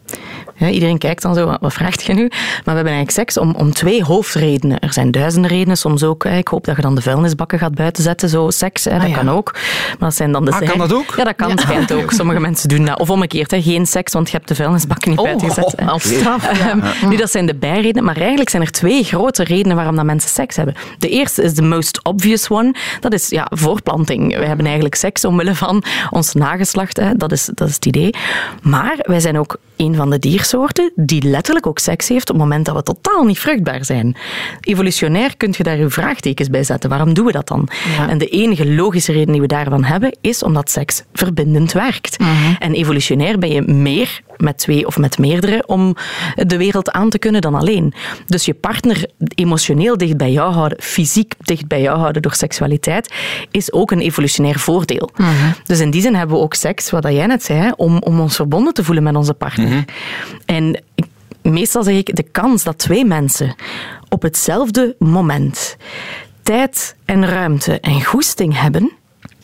[0.56, 2.20] Ja, iedereen kijkt dan zo, wat- vraagt je nu?
[2.28, 4.78] Maar we hebben eigenlijk seks om, om twee hoofdredenen.
[4.78, 6.24] Er zijn duizenden redenen, soms ook.
[6.24, 9.14] Ik hoop dat je dan de vuilnisbakken gaat buiten zetten, zo seks, hè, dat ja.
[9.16, 9.52] kan ook.
[9.88, 11.14] Maar dat zijn dan de Ah, kan dat ook?
[11.16, 12.10] Ja, dat kan, schijnt ook.
[12.12, 12.98] Sommige mensen doen dat.
[12.98, 15.74] Of omgekeerd, hè, geen seks, want je hebt de vuilnisbakken niet buiten gezet.
[15.80, 16.48] Oh, als straf.
[16.48, 20.04] Ehm, nu, dat zijn de bijredenen, maar eigenlijk zijn er twee grote redenen waarom dat
[20.04, 20.74] mensen seks hebben.
[20.98, 22.74] De eerste is de most obvious one.
[23.00, 24.36] Dat is ja, voorplanting.
[24.36, 26.96] Wij hebben eigenlijk seks omwille van ons nageslacht.
[26.96, 27.14] Hè.
[27.16, 28.14] Dat, is, dat is het idee.
[28.62, 30.18] Maar wij zijn ook een van de
[30.50, 34.16] diersoorten die letterlijk ook seks heeft op het moment dat we totaal niet vruchtbaar zijn.
[34.60, 36.90] Evolutionair kun je daar uw vraagtekens bij zetten.
[36.90, 37.68] Waarom doen we dat dan?
[37.96, 38.08] Ja.
[38.08, 42.16] En de enige logische reden die we daarvan hebben, is omdat seks verbindend werkt.
[42.58, 45.96] En evolutionair ben je meer met twee of met meerdere om
[46.34, 47.94] de wereld aan te kunnen dan alleen.
[48.26, 53.12] Dus je partner emotioneel dicht bij jou houden, fysiek dicht bij jou houden door seksualiteit,
[53.50, 55.10] is ook een evolutionair voordeel.
[55.64, 58.36] Dus in die zin hebben we ook seks, wat jij net zei, om, om ons
[58.36, 59.84] verbonden te voelen met onze partner.
[60.46, 61.04] En ik-
[61.42, 63.54] meestal zeg ik, de kans dat twee mensen
[64.08, 65.76] op hetzelfde moment
[66.42, 68.92] tijd en ruimte en goesting hebben,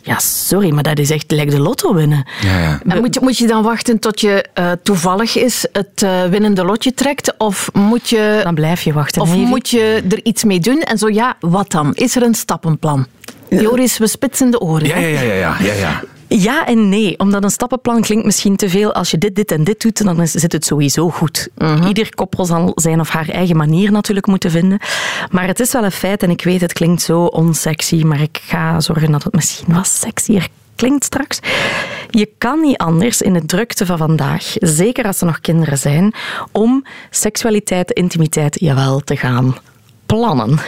[0.03, 2.27] ja, sorry, maar dat is echt lijkt de lotto winnen.
[2.43, 2.81] Ja, ja.
[2.87, 6.65] En moet, je, moet je dan wachten tot je eh, toevallig is het eh, winnende
[6.65, 7.35] lotje trekt?
[7.39, 9.23] Of moet je, Dan blijf je wachten.
[9.23, 10.81] of moet je er iets mee doen?
[10.81, 11.95] En zo ja, wat dan?
[11.95, 13.07] Is er een stappenplan?
[13.49, 14.87] Joris, we spitsen de oren.
[14.87, 16.03] Ja, ja, ja, ja, ja, ja.
[16.35, 18.95] Ja en nee, omdat een stappenplan klinkt misschien te veel.
[18.95, 21.49] Als je dit, dit en dit doet, dan zit het sowieso goed.
[21.87, 24.79] Ieder koppel zal zijn of haar eigen manier natuurlijk moeten vinden.
[25.31, 28.41] Maar het is wel een feit, en ik weet, het klinkt zo onsexy, maar ik
[28.43, 31.39] ga zorgen dat het misschien wat sexier klinkt straks.
[32.11, 36.15] Je kan niet anders in de drukte van vandaag, zeker als er nog kinderen zijn,
[36.53, 39.57] om seksualiteit, intimiteit, jawel, te gaan
[40.13, 40.59] plannen.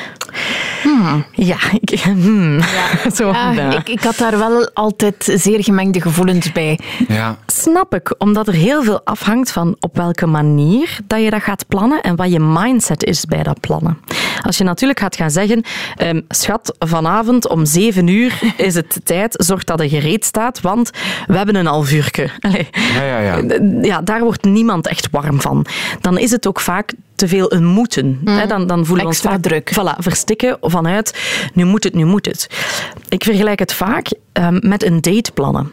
[1.33, 2.61] Ja, ik, hmm.
[3.17, 3.79] Zo, Ja, ja.
[3.79, 6.79] ik, ik had daar wel altijd zeer gemengde gevoelens bij.
[7.09, 7.37] ja.
[7.47, 11.69] Snap ik, omdat er heel veel afhangt van op welke manier dat je dat gaat
[11.69, 13.99] plannen en wat je mindset is bij dat plannen.
[14.45, 15.63] Als je natuurlijk gaat gaan zeggen,
[15.97, 20.91] ehm, schat, vanavond om zeven uur is het tijd, zorg dat er gereed staat, want
[21.27, 22.31] we hebben een half uurtje.
[22.95, 23.43] Ja, ja, ja.
[23.83, 25.67] ja, daar wordt niemand echt warm van.
[26.01, 28.21] Dan is het ook vaak te veel een moeten.
[28.25, 29.73] Hè, Dan, dan voelen we ons Extra vaak, druk.
[29.73, 31.19] Voilà, verstikken vanuit,
[31.55, 32.47] nu moet het, nu moet het.
[33.09, 35.71] Ik vergelijk het vaak ehm, met een date plannen.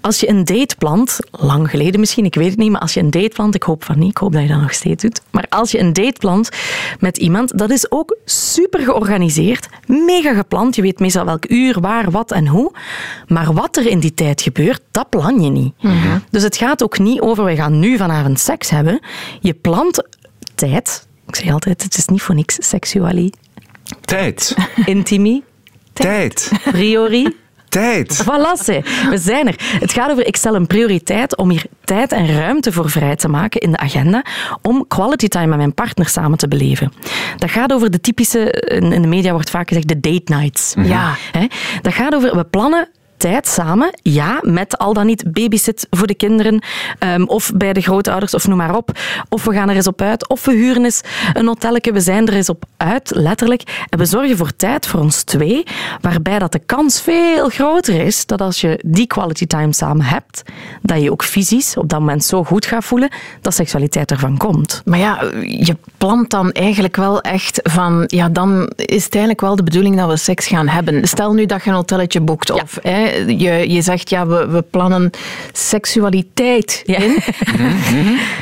[0.00, 3.00] Als je een date plant, lang geleden misschien, ik weet het niet, maar als je
[3.00, 5.20] een date plant, ik hoop van niet, ik hoop dat je dat nog steeds doet,
[5.30, 6.48] maar als je een date plant
[7.00, 12.10] met iemand, dat is ook super georganiseerd, mega gepland, je weet meestal welk uur, waar,
[12.10, 12.72] wat en hoe,
[13.26, 15.74] maar wat er in die tijd gebeurt, dat plan je niet.
[16.30, 19.00] Dus het gaat ook niet over, we gaan nu vanavond seks hebben,
[19.40, 20.02] je plant
[20.54, 23.30] tijd, ik zeg altijd, het is niet voor niks seksuali,
[24.00, 24.54] Tijd.
[24.86, 25.42] intimi,
[25.92, 26.50] Tijd.
[26.64, 27.36] priori,
[27.72, 28.24] Tijd.
[28.24, 28.80] Voilà, ze.
[29.10, 29.54] we zijn er.
[29.80, 33.28] Het gaat over, ik stel een prioriteit om hier tijd en ruimte voor vrij te
[33.28, 34.24] maken in de agenda
[34.62, 36.92] om quality time met mijn partner samen te beleven.
[37.36, 40.74] Dat gaat over de typische, in in de media wordt vaak gezegd, de date nights.
[40.82, 41.14] Ja.
[41.32, 41.46] Hè?
[41.82, 42.88] Dat gaat over, we plannen
[43.22, 46.62] tijd samen, ja, met al dan niet babysit voor de kinderen,
[46.98, 48.90] ehm, of bij de grootouders, of noem maar op.
[49.28, 51.00] Of we gaan er eens op uit, of we huren eens
[51.32, 53.86] een hotelletje, we zijn er eens op uit, letterlijk.
[53.88, 55.62] En we zorgen voor tijd voor ons twee,
[56.00, 60.42] waarbij dat de kans veel groter is dat als je die quality time samen hebt,
[60.80, 64.82] dat je ook fysisch op dat moment zo goed gaat voelen, dat seksualiteit ervan komt.
[64.84, 68.04] Maar ja, je plant dan eigenlijk wel echt van...
[68.06, 71.08] Ja, dan is het eigenlijk wel de bedoeling dat we seks gaan hebben.
[71.08, 72.50] Stel nu dat je een hotelletje boekt.
[72.50, 75.10] Of hè, je, je zegt, ja, we, we plannen
[75.52, 76.98] seksualiteit Ja.
[76.98, 77.16] in.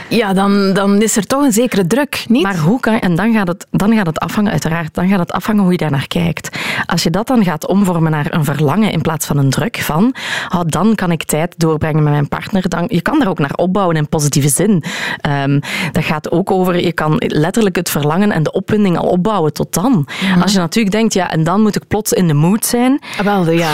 [0.08, 2.42] Ja, dan, dan is er toch een zekere druk, niet?
[2.42, 5.32] Maar hoe kan en dan gaat, het, dan gaat het afhangen, uiteraard, dan gaat het
[5.32, 6.58] afhangen hoe je daar naar kijkt.
[6.86, 10.14] Als je dat dan gaat omvormen naar een verlangen in plaats van een druk van,
[10.54, 12.68] oh, dan kan ik tijd doorbrengen met mijn partner.
[12.68, 14.84] Dan, je kan daar ook naar opbouwen in positieve zin.
[15.20, 15.60] Ehm,
[15.92, 19.74] dat gaat ook over, je kan letterlijk het verlangen en de opwinding al opbouwen tot
[19.74, 20.06] dan.
[20.42, 23.24] Als je natuurlijk denkt, ja, en dan moet ik plots in de mood zijn, Ah,
[23.24, 23.70] Wel, ja.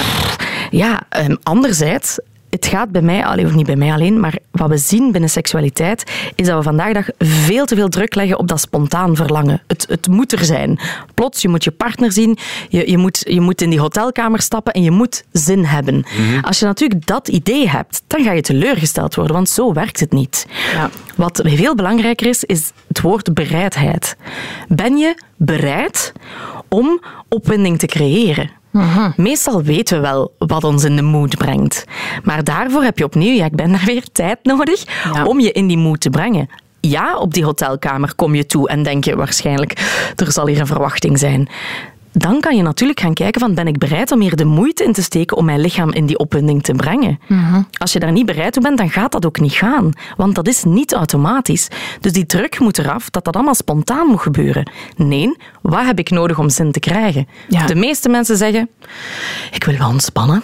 [0.70, 2.18] Ja, ehm, anderzijds
[2.56, 6.12] het gaat bij mij, of niet bij mij alleen, maar wat we zien binnen seksualiteit,
[6.34, 9.62] is dat we vandaag dag veel te veel druk leggen op dat spontaan verlangen.
[9.66, 10.80] Het, het moet er zijn.
[11.14, 14.72] Plots, je moet je partner zien, je, je, moet, je moet in die hotelkamer stappen
[14.72, 16.04] en je moet zin hebben.
[16.42, 20.12] Als je natuurlijk dat idee hebt, dan ga je teleurgesteld worden, want zo werkt het
[20.12, 20.46] niet.
[20.72, 20.90] Ja.
[21.14, 24.16] Wat veel belangrijker is, is het woord bereidheid.
[24.68, 26.12] Ben je bereid
[26.68, 28.50] om opwinding te creëren?
[29.16, 31.84] Meestal weten we wel wat ons in de mood brengt.
[32.24, 35.24] Maar daarvoor heb je opnieuw, ja, ik ben daar weer tijd nodig Ja.
[35.24, 36.48] om je in die mood te brengen.
[36.80, 39.72] Ja, op die hotelkamer kom je toe en denk je waarschijnlijk,
[40.16, 41.48] er zal hier een verwachting zijn.
[42.18, 44.92] Dan kan je natuurlijk gaan kijken van, ben ik bereid om hier de moeite in
[44.92, 47.18] te steken om mijn lichaam in die opwinding te brengen?
[47.78, 49.90] Als je daar niet bereid toe bent, dan gaat dat ook niet gaan.
[50.16, 51.68] Want dat is niet automatisch.
[52.00, 54.70] Dus die druk moet eraf dat dat allemaal spontaan moet gebeuren.
[54.96, 57.26] Nee, wat heb ik nodig om zin te krijgen?
[57.48, 57.66] Ja.
[57.66, 58.68] De meeste mensen zeggen,
[59.52, 60.42] ik wil wel ontspannen.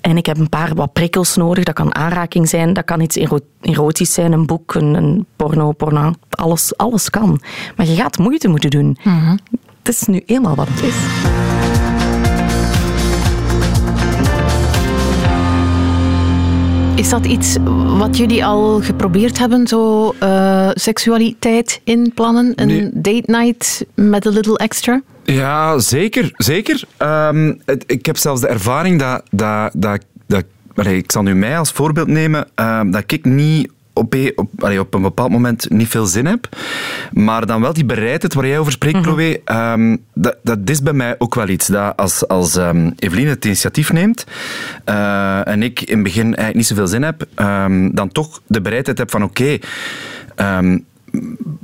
[0.00, 1.64] En ik heb een paar wat prikkels nodig.
[1.64, 5.72] Dat kan aanraking zijn, dat kan iets ero- erotisch zijn, een boek, een, een porno,
[5.72, 6.12] porno.
[6.30, 7.40] Alles, alles kan.
[7.76, 8.96] Maar je gaat moeite moeten doen.
[9.86, 10.94] Het is nu eenmaal wat het is.
[16.96, 17.56] Is dat iets
[17.98, 22.52] wat jullie al geprobeerd hebben, zo eh, seksualiteit inplannen?
[22.54, 22.90] Een Nee.
[22.92, 25.02] date night met a little extra?
[25.24, 26.30] Ja, zeker.
[26.36, 26.82] zeker.
[26.96, 29.22] Ehm, het- ik heb zelfs de ervaring dat...
[29.30, 30.44] dat, dat, dat
[30.74, 32.46] allee, ik zal nu mij als voorbeeld nemen.
[32.54, 36.26] ehm, dat ik niet op, een- op, allee, op een bepaald moment niet veel zin
[36.26, 36.48] heb.
[37.12, 39.40] Maar dan wel die bereidheid waar jij over spreekt, Chloe.
[39.44, 41.66] ehm, dat, dat is bij mij ook wel iets.
[41.66, 44.24] Dat als als ehm, Evelien het initiatief neemt
[44.84, 48.60] eh, en ik in het begin eigenlijk niet zoveel zin heb, ehm, dan toch de
[48.60, 49.58] bereidheid heb van oké...
[50.34, 50.78] ehm,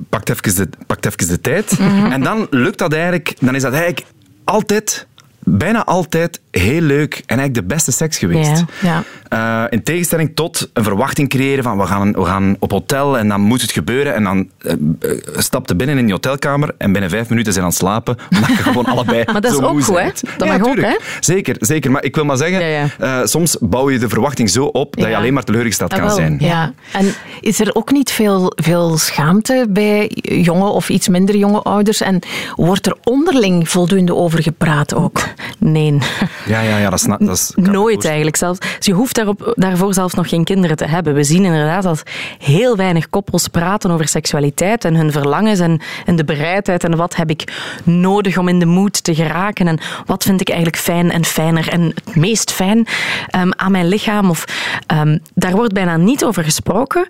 [0.08, 1.78] pakt even de, pakt even de tijd.
[2.10, 4.06] En dan lukt dat eigenlijk, dan is dat eigenlijk
[4.44, 5.06] altijd,
[5.44, 8.64] bijna altijd heel leuk en eigenlijk de beste seks geweest.
[8.80, 9.02] Ja.
[9.28, 13.28] Eh, in tegenstelling tot een verwachting creëren van we gaan, we gaan op hotel en
[13.28, 17.10] dan moet het gebeuren en dan eh, eh, stapte binnen in die hotelkamer en binnen
[17.10, 19.98] vijf minuten zijn aan het slapen omdat je gewoon allebei Maar dat is ook goed,
[19.98, 20.04] hè?
[20.36, 21.16] Dat Ja, mag ook, tuurlijk.
[21.20, 21.90] Zeker, zeker.
[21.90, 22.90] Maar ik wil maar zeggen,
[23.24, 26.36] soms bouw je de verwachting zo op dat je alleen maar teleurgesteld Ah, kan zijn.
[26.40, 26.72] Ja.
[26.92, 32.00] En is er ook niet veel, veel schaamte bij jonge of iets minder jonge ouders?
[32.00, 32.18] En
[32.56, 35.20] wordt er onderling voldoende over gepraat ook?
[35.58, 35.98] Nee.
[36.46, 37.06] Ja, ja, ja, dat is...
[37.18, 38.58] Dat is Nooit eigenlijk zelfs.
[38.58, 41.14] Dus je hoeft daarop, daarvoor zelfs nog geen kinderen te hebben.
[41.14, 42.02] We zien inderdaad dat
[42.38, 47.16] heel weinig koppels praten over seksualiteit en hun verlangens en, en de bereidheid en wat
[47.16, 47.52] heb ik
[47.84, 51.68] nodig om in de mood te geraken en wat vind ik eigenlijk fijn en fijner
[51.68, 52.86] en het meest fijn
[53.26, 54.30] ehm, aan mijn lichaam.
[54.30, 54.44] Of,
[54.86, 57.06] ehm, daar wordt bijna niet over gesproken.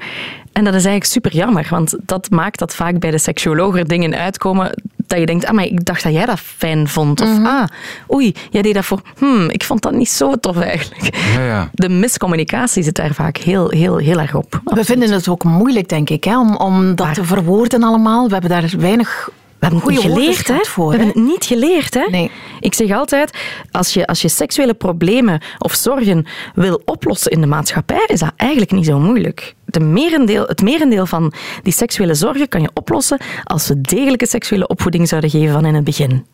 [0.52, 3.88] En dat is eigenlijk super jammer, want dat maakt dat vaak bij de seksuoloog er
[3.88, 4.82] dingen uitkomen
[5.12, 7.20] dat je denkt, ah, maar ik dacht dat jij dat fijn vond.
[7.20, 7.64] Of, ah,
[8.12, 11.16] oei, jij deed dat voor, hmm, ik vond dat niet zo tof eigenlijk.
[11.35, 11.70] Ja, ja.
[11.72, 14.61] De miscommunicatie zit daar vaak heel, heel, heel erg op.
[14.64, 18.27] We vinden het ook moeilijk, denk ik, hè, om, om dat Maar- te verwoorden allemaal.
[18.27, 20.59] We hebben daar weinig We hebben het niet geleerd, hè?
[20.64, 20.90] voor.
[20.90, 22.05] we hebben het niet geleerd, hè?
[22.11, 22.31] Nee.
[22.61, 23.38] Ik zeg altijd,
[23.70, 28.33] als je, als je seksuele problemen of zorgen wil oplossen in de maatschappij, is dat
[28.37, 29.55] eigenlijk niet zo moeilijk.
[29.64, 34.66] De merendeel, het merendeel van die seksuele zorgen kan je oplossen als we degelijke seksuele
[34.66, 36.27] opvoeding zouden geven van in het begin.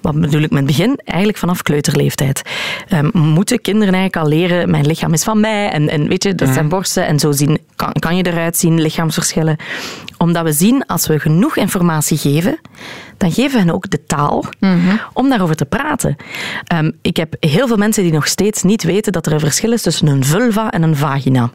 [0.00, 1.00] Wat bedoel ik met begin?
[1.04, 2.42] Eigenlijk vanaf kleuterleeftijd.
[2.88, 6.34] Ehm, moeten kinderen eigenlijk al leren, mijn lichaam is van mij en, en weet je,
[6.34, 9.56] dat zijn borsten en zo zien, kan, kan je eruit zien, lichaamsverschillen.
[10.16, 12.60] Omdat we zien, als we genoeg informatie geven,
[13.16, 14.44] dan geven we hen ook de taal
[15.12, 16.16] om daarover te praten.
[16.66, 19.72] Ehm, ik heb heel veel mensen die nog steeds niet weten dat er een verschil
[19.72, 21.50] is tussen een vulva en een vagina.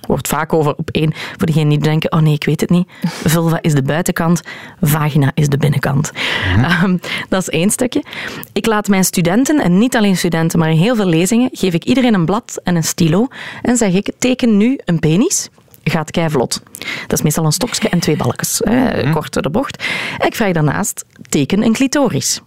[0.00, 2.88] Wordt vaak over op één, voor degenen die denken, oh nee, ik weet het niet.
[3.24, 4.42] Vulva is de buitenkant,
[4.80, 6.12] vagina is de binnenkant.
[6.56, 6.96] Ehm,
[7.28, 8.04] dat is één stukje.
[8.52, 11.84] Ik laat mijn studenten, en niet alleen studenten, maar in heel veel lezingen, geef ik
[11.84, 13.28] iedereen een blad en een stilo
[13.62, 15.48] en zeg ik, teken nu een penis
[15.84, 16.62] gaat keivlot.
[17.06, 19.84] Dat is meestal een stokje en twee balkjes, hè, kort door de bocht.
[20.18, 22.40] En ik vraag daarnaast, teken een clitoris.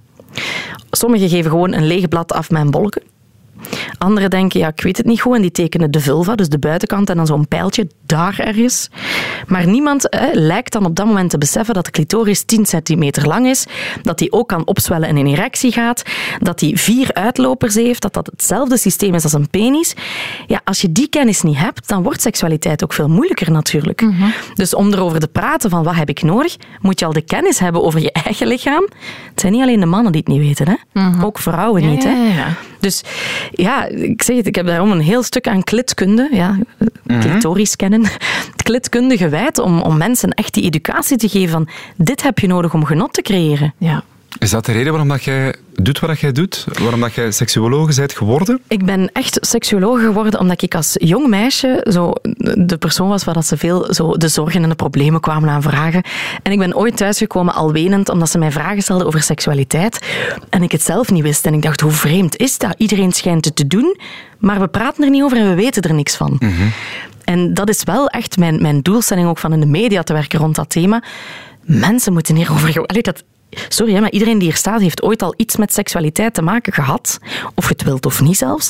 [0.91, 3.01] Sommigen geven gewoon een leeg blad af met een bolken.
[3.97, 6.59] Anderen denken, ja, ik weet het niet goed, en die tekenen de vulva, dus de
[6.59, 8.89] buitenkant, en dan zo'n pijltje daar ergens.
[9.47, 13.27] Maar niemand hè, lijkt dan op dat moment te beseffen dat de clitoris 10 centimeter
[13.27, 13.65] lang is,
[14.01, 16.03] dat die ook kan opzwellen en in erectie gaat,
[16.39, 19.93] dat die vier uitlopers heeft, dat dat hetzelfde systeem is als een penis.
[20.47, 24.07] Ja, als je die kennis niet hebt, dan wordt seksualiteit ook veel moeilijker natuurlijk.
[24.53, 27.59] Dus om erover te praten van wat heb ik nodig, moet je al de kennis
[27.59, 28.87] hebben over je eigen lichaam.
[29.29, 31.23] Het zijn niet alleen de mannen die het niet weten, hè?
[31.23, 32.03] ook vrouwen niet.
[32.03, 32.09] Hè?
[32.09, 32.53] Ja, ja, ja.
[32.79, 33.03] Dus
[33.51, 36.57] ja, ik zeg het, ik heb daarom een heel stuk aan klitkunde, ja,
[37.19, 38.03] clitoris kennen,
[38.63, 42.73] klitkunde gewijd om, om mensen echt die educatie te geven van dit heb je nodig
[42.73, 43.73] om genot te creëren.
[43.77, 44.03] Ja.
[44.37, 46.65] Is dat de reden waarom dat jij doet wat jij doet?
[46.81, 48.61] Waarom dat jij seksuoloog bent geworden?
[48.67, 52.13] Ik ben echt seksuoloog geworden omdat ik als jong meisje zo
[52.57, 55.61] de persoon was waar dat ze veel zo de zorgen en de problemen kwamen aan
[55.61, 56.03] vragen.
[56.43, 60.05] En ik ben ooit thuisgekomen al wenend omdat ze mij vragen stelden over seksualiteit.
[60.49, 61.45] En ik het zelf niet wist.
[61.45, 62.73] En ik dacht, hoe vreemd is dat?
[62.77, 63.99] Iedereen schijnt het te doen,
[64.37, 66.41] maar we praten er niet over en we weten er niks van.
[67.23, 70.39] En dat is wel echt mijn, mijn doelstelling ook van in de media te werken
[70.39, 71.03] rond dat thema.
[71.61, 72.85] Mensen moeten hierover...
[72.85, 73.23] Allee, dat,
[73.67, 77.19] Sorry, maar iedereen die hier staat heeft ooit al iets met seksualiteit te maken gehad.
[77.55, 78.69] Of je het wilt of niet zelfs.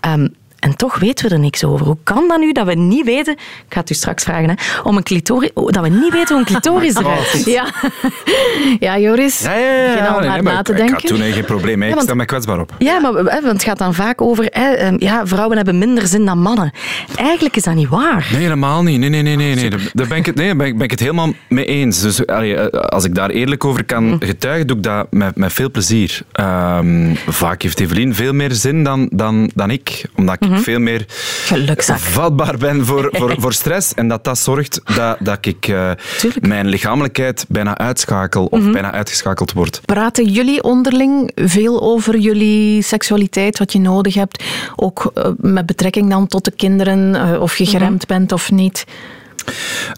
[0.00, 0.28] Ehm,
[0.62, 1.86] en toch weten we er niks over.
[1.86, 3.32] Hoe kan dat nu dat we niet weten...
[3.32, 5.50] Ik ga het u straks vragen, hè, om een clitoris...
[5.54, 7.44] Dat we niet weten hoe een clitoris eruit ziet.
[7.44, 7.66] Ja,
[8.78, 10.94] ja Joris, Ja, ja, nee, nee, na ik- te Ik denken.
[10.94, 11.88] had toen geen probleem mee.
[11.88, 12.74] Ja, Ik stel mij kwetsbaar op.
[12.78, 14.46] Ja, maar hè, want het gaat dan vaak over...
[14.50, 16.72] Hè, ehm, ja, vrouwen hebben minder zin dan mannen.
[17.16, 18.28] Eigenlijk is dat niet waar.
[18.32, 18.98] Nee, helemaal niet.
[18.98, 19.36] Nee, nee, nee.
[19.36, 19.70] nee, nee.
[19.92, 22.00] Daar, ben ik het, nee, ben ik, ben ik het helemaal mee eens.
[22.00, 25.52] Dus allee, eh, als ik daar eerlijk over kan getuigen, doe ik dat met, met
[25.52, 26.20] veel plezier.
[26.32, 30.04] Ehm, vaak heeft Evelien veel meer zin dan, dan, dan ik.
[30.16, 31.04] Omdat ik veel meer
[31.44, 31.98] Gelukzak.
[31.98, 33.94] vatbaar ben voor, voor, voor stress.
[33.94, 35.90] En dat dat zorgt dat, dat ik eh,
[36.40, 39.80] mijn lichamelijkheid bijna uitschakel of bijna uitgeschakeld word.
[39.84, 44.44] Praten jullie onderling veel over jullie seksualiteit, wat je nodig hebt?
[44.76, 48.84] Ook eh, met betrekking dan tot de kinderen, eh, of je geremd bent of niet?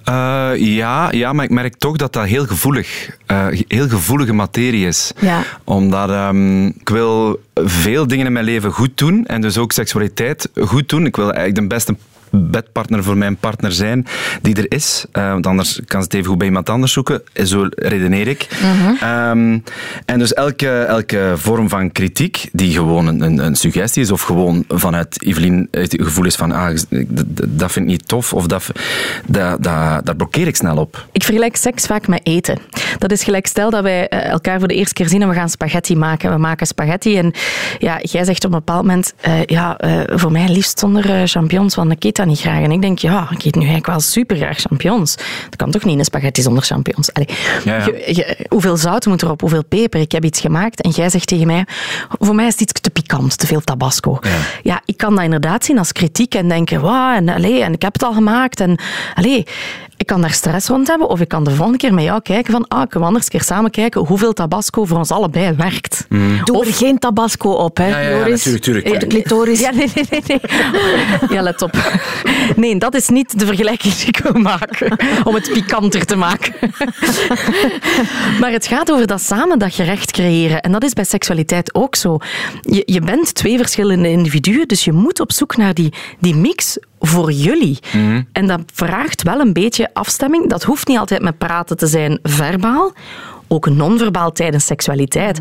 [0.04, 4.87] Eh, ja, ja, maar ik merk toch dat dat heel gevoelig, eh, heel gevoelige materie
[4.87, 5.12] is.
[5.20, 5.42] Ja.
[5.64, 10.48] Omdat ehm, ik wil veel dingen in mijn leven goed doen en dus ook seksualiteit
[10.61, 11.07] goed doen.
[11.07, 11.96] Ik wil eigenlijk de beste
[12.34, 14.06] bedpartner voor mijn partner zijn
[14.42, 15.04] die er is.
[15.12, 17.22] Eh, want anders kan ze het even goed bij iemand anders zoeken.
[17.44, 18.46] Zo redeneer ik.
[19.00, 19.58] Ehm,
[20.04, 24.64] en dus elke, elke vorm van kritiek die gewoon een, een, suggestie is of gewoon
[24.68, 26.76] vanuit Evelien het gevoel is van ah,
[27.48, 28.66] dat vind ik niet tof of dat,
[29.26, 31.06] dat, dat, daar blokkeer ik snel op.
[31.12, 32.58] Ik vergelijk seks vaak met eten.
[32.98, 35.35] Dat is gelijk, stel dat wij eh, elkaar voor de eerste keer zien en we
[35.35, 36.30] gaan spaghetti maken.
[36.30, 37.33] We maken spaghetti en
[37.78, 41.74] ja, jij zegt op een bepaald moment, eh, ja, eh, voor mij liefst zonder champignons,
[41.74, 42.62] want ik eet dat niet graag.
[42.62, 45.16] En ik denk, ja, ik eet nu eigenlijk wel super graag champignons.
[45.44, 47.12] Dat kan toch niet, een spaghetti zonder champignons?
[47.12, 47.28] Allee,
[47.64, 47.85] Ja, ja.
[47.85, 50.00] je- je- hoeveel zout moet erop, hoeveel peper?
[50.00, 51.66] Ik heb iets gemaakt en jij zegt tegen mij,
[52.18, 54.18] voor mij is het iets te pikant, te veel tabasco.
[54.20, 54.30] Ja.
[54.62, 57.83] Ja, ik kan dat inderdaad zien als kritiek en denken, wauw, en, allee, en ik
[57.83, 58.61] heb het al gemaakt.
[58.61, 58.78] En,
[59.14, 59.46] allee,
[59.96, 62.52] ik kan daar stress rond hebben, of ik kan de volgende keer met jou kijken
[62.52, 66.07] van, ah, kunnen we anders een keer samen kijken hoeveel tabasco voor ons allebei werkt.
[66.44, 68.44] Doe er geen tabasco op, hè, Ja, ja, ja, Joris?
[68.44, 68.88] natuurlijk, tuurlijk.
[68.94, 69.61] Op de clitoris.
[69.61, 70.40] Ja, nee, nee, nee, nee.
[71.37, 71.70] Ja, let op.
[72.57, 74.98] Nee, dat is niet de vergelijking die ik wil maken.
[75.24, 76.54] Om het pikanter te maken.
[78.40, 80.61] Maar het gaat over dat samen dat gerecht creëren.
[80.61, 82.18] En dat is bij seksualiteit ook zo.
[82.61, 86.78] Je, je bent twee verschillende individuen, dus je moet op zoek naar die, die mix
[87.06, 87.78] voor jullie.
[88.32, 90.48] En dat vraagt wel een beetje afstemming.
[90.48, 92.92] Dat hoeft niet altijd met praten te zijn verbaal.
[93.48, 95.38] Ook non-verbaal tijdens seksualiteit.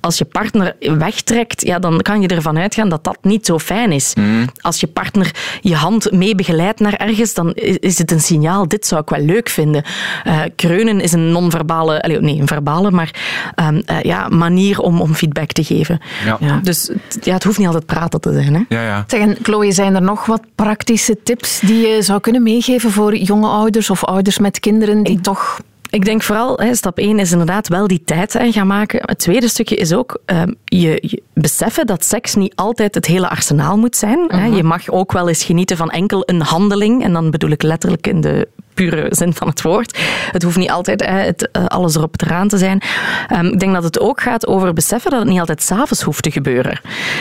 [0.00, 3.92] Als je partner wegtrekt, ja, dan kan je ervan uitgaan dat dat niet zo fijn
[3.92, 4.12] is.
[4.60, 8.86] Als je partner je hand mee begeleidt naar ergens, dan is het een signaal, dit
[8.86, 9.82] zou ik wel leuk vinden.
[10.24, 13.10] Eh, kreunen is een non-verbale, nee, een verbale, maar
[13.54, 16.00] ehm, eh, ja, manier om, om feedback te geven.
[16.24, 16.36] Ja.
[16.40, 16.60] Ja.
[16.62, 18.54] Dus het- ja, het hoeft niet altijd praten te zijn.
[18.54, 18.60] Hè?
[18.76, 19.04] Ja, ja.
[19.06, 23.16] Zeg, en Chloe, zijn er nog wat praktische tips die je zou kunnen meegeven voor
[23.16, 25.60] jonge ouders of ouders met kinderen die toch...
[25.90, 29.00] Ik denk vooral, hè, stap 1 is inderdaad wel die tijd hè, gaan maken.
[29.02, 33.28] Het tweede stukje is ook ehm, je, je beseffen dat seks niet altijd het hele
[33.28, 34.24] arsenaal moet zijn.
[34.28, 34.44] hè.
[34.44, 37.02] Je mag ook wel eens genieten van enkel een handeling.
[37.02, 39.98] En dan bedoel ik letterlijk in de pure zin van het woord.
[40.32, 42.82] Het hoeft niet altijd hè, het, eh, alles erop eraan te zijn.
[43.28, 46.22] Ehm, ik denk dat het ook gaat over beseffen dat het niet altijd s'avonds hoeft
[46.22, 46.80] te gebeuren.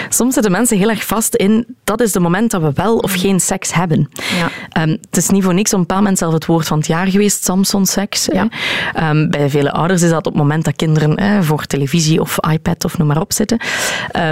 [0.10, 3.14] Soms zitten mensen heel erg vast in dat is de moment dat we wel of
[3.14, 4.10] geen seks hebben.
[4.14, 4.50] Ja.
[4.70, 6.88] Ehm, het is niet voor niks op een bepaald moment zelf het woord van het
[6.88, 8.28] jaar geweest, Samson-seks.
[8.32, 8.48] Ja.
[8.94, 12.38] Ehm, bij vele ouders is dat op het moment dat kinderen hè, voor televisie of
[12.52, 13.60] iPad of noem maar op zitten.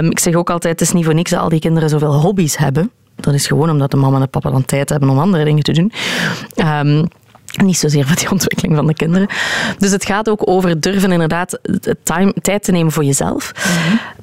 [0.08, 2.56] Ik zeg ook altijd, het is niet voor niks dat al die kinderen zoveel hobby's
[2.56, 2.90] hebben.
[3.16, 5.62] Dat is gewoon omdat de mama en de papa dan tijd hebben om andere dingen
[5.62, 5.92] te doen.
[6.54, 7.04] Ehm,
[7.62, 9.28] niet zozeer voor die ontwikkeling van de kinderen.
[9.78, 11.58] Dus het gaat ook over durven inderdaad
[12.02, 13.52] time, tijd te nemen voor jezelf.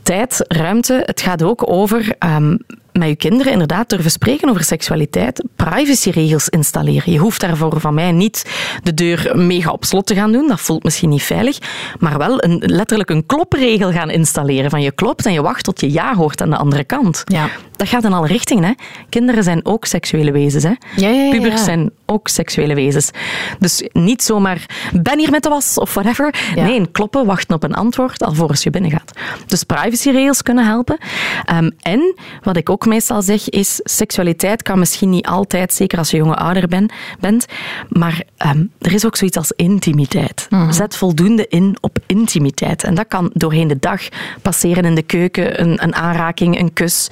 [0.03, 1.03] Tijd, ruimte.
[1.05, 2.55] Het gaat ook over ehm,
[2.93, 5.43] met je kinderen inderdaad durven spreken over seksualiteit.
[5.55, 7.11] Privacyregels installeren.
[7.11, 8.45] Je hoeft daarvoor van mij niet
[8.83, 10.47] de deur mega op slot te gaan doen.
[10.47, 11.57] Dat voelt misschien niet veilig.
[11.99, 14.69] Maar wel een, letterlijk een klopregel gaan installeren.
[14.69, 17.23] Van je klopt en je wacht tot je ja hoort aan de andere kant.
[17.25, 17.49] Ja.
[17.75, 18.63] Dat gaat in alle richtingen.
[18.63, 18.71] Hè.
[19.09, 20.63] Kinderen zijn ook seksuele wezens.
[20.63, 20.69] Hè.
[20.69, 23.11] Ja, ja, ja, Pubers zijn ook seksuele wezens.
[23.59, 24.65] Dus niet zomaar,
[25.01, 26.35] ben hier met de was of whatever.
[26.55, 29.11] Nee, kloppen, wachten op een antwoord alvorens je binnengaat.
[29.45, 30.97] Dus privacyregels kunnen helpen.
[31.45, 36.11] Ehm, en wat ik ook meestal zeg is, seksualiteit kan misschien niet altijd, zeker als
[36.11, 37.45] je jonge ouder ben, bent,
[37.89, 40.47] maar ehm, er is ook zoiets als intimiteit.
[40.49, 40.71] Mhm.
[40.71, 42.83] Zet voldoende in op intimiteit.
[42.83, 44.01] En dat kan doorheen de dag
[44.41, 47.09] passeren in de keuken, een, een aanraking, een kus.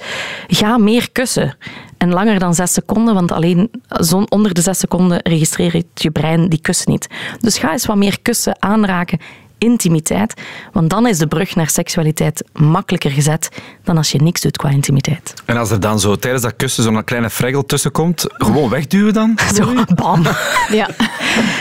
[0.48, 1.56] Ga meer kussen.
[1.98, 3.70] En langer dan zes seconden, want alleen
[4.28, 7.08] onder de zes seconden registreert je brein die kus niet.
[7.40, 9.18] Dus ga eens wat meer kussen, aanraken,
[9.60, 10.34] intimiteit.
[10.72, 13.48] Want dan is de brug naar seksualiteit makkelijker gezet
[13.84, 15.34] dan als je niks doet qua intimiteit.
[15.44, 19.12] En als er dan zo tijdens dat kussen zo'n kleine freggel tussen komt, gewoon wegduwen
[19.12, 19.38] dan?
[19.54, 20.22] Zo, bam.
[20.70, 20.88] Ja.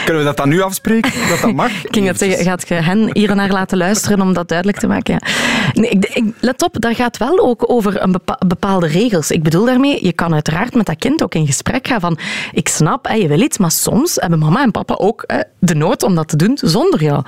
[0.05, 1.11] Kunnen we dat dan nu afspreken?
[1.29, 1.69] Dat dat mag?
[1.83, 4.87] Ik ging het zeggen, gaat je hen hier naar laten luisteren om dat duidelijk te
[4.87, 5.13] maken?
[5.13, 5.27] Ja.
[5.73, 9.31] Nee, ik, ik- let op, dat gaat wel ook over een bepa- bepaalde regels.
[9.31, 12.17] Ik bedoel daarmee, je kan uiteraard met dat kind ook in gesprek gaan van
[12.53, 15.75] ik snap, hè, je wil iets, maar soms hebben mama en papa ook hè, de
[15.75, 17.23] nood om dat te doen zonder jou.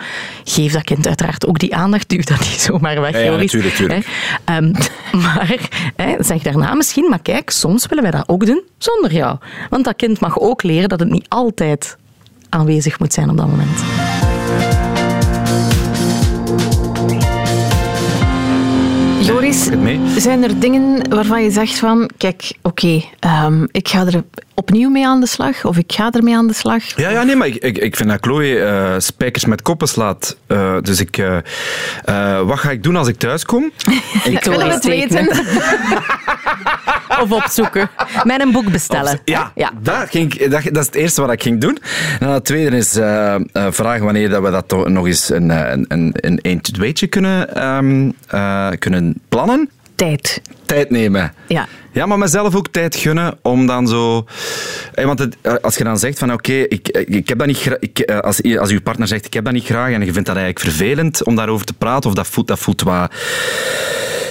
[0.62, 3.24] Geef dat kind uiteraard ook die aandacht, duw dat niet zomaar weg.
[3.24, 4.05] Ja, natuurlijk, tuurlijk.
[4.45, 4.55] Hè.
[4.55, 4.72] Ehm,
[5.24, 5.57] maar
[5.95, 9.38] hè, zeg daarna misschien, maar kijk, soms willen wij dat ook doen zonder jou.
[9.70, 11.97] Want dat kind mag ook leren dat het niet altijd
[12.49, 13.80] aanwezig moet zijn op dat moment.
[19.32, 19.69] Joris,
[20.17, 24.23] zijn er dingen waarvan je zegt van, kijk, oké, ehm, ik ga er
[24.53, 26.84] opnieuw mee aan de slag of ik ga ermee aan de slag?
[26.95, 30.38] Ja, ja, nee, maar ik, ik, ik vind dat Chloe eh, spijkers met koppen slaat.
[30.47, 31.38] Eh, dus ik, eh,
[32.03, 33.71] eh, wat ga ik doen als ik thuis kom?
[34.23, 35.27] Ik wil het weten.
[37.22, 37.89] Of opzoeken.
[38.24, 39.19] Met een boek bestellen.
[39.26, 39.72] Ja, Ja.
[39.82, 41.78] Dat, ging, dat, dat is het eerste wat ik ging doen.
[42.19, 45.30] En dan het tweede is eh, eh, vragen wanneer dat we dat toch nog eens
[45.30, 49.69] een, eh, een, een, een 1 2 kunnen, ehm, eh, kunnen plannen.
[49.95, 50.41] Tijd.
[50.65, 51.34] Tijd nemen.
[51.47, 51.67] Ja.
[51.94, 54.26] Ja, maar mezelf ook tijd gunnen om dan zo...
[54.94, 57.58] Eh, Want het, eh, als je dan zegt van oké, ik, ik heb dat niet
[57.58, 60.14] gra- ik, eh, als, als uw partner zegt ik heb dat niet graag en je
[60.14, 63.14] vindt dat eigenlijk vervelend om daarover te praten of dat voelt, dat voelt wat...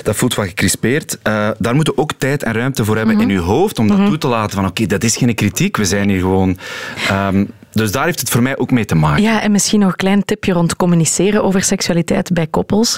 [0.02, 1.18] Dat voelt wat gecrispeerd.
[1.22, 4.18] Eh, daar moeten ook tijd en ruimte voor hebben in je hoofd om dat toe
[4.18, 6.58] te laten van oké, dat is geen kritiek, we zijn hier gewoon...
[7.08, 9.22] ehm, dus daar heeft het voor mij ook mee te maken.
[9.22, 12.96] Ja, en misschien nog een klein tipje rond communiceren over seksualiteit bij koppels.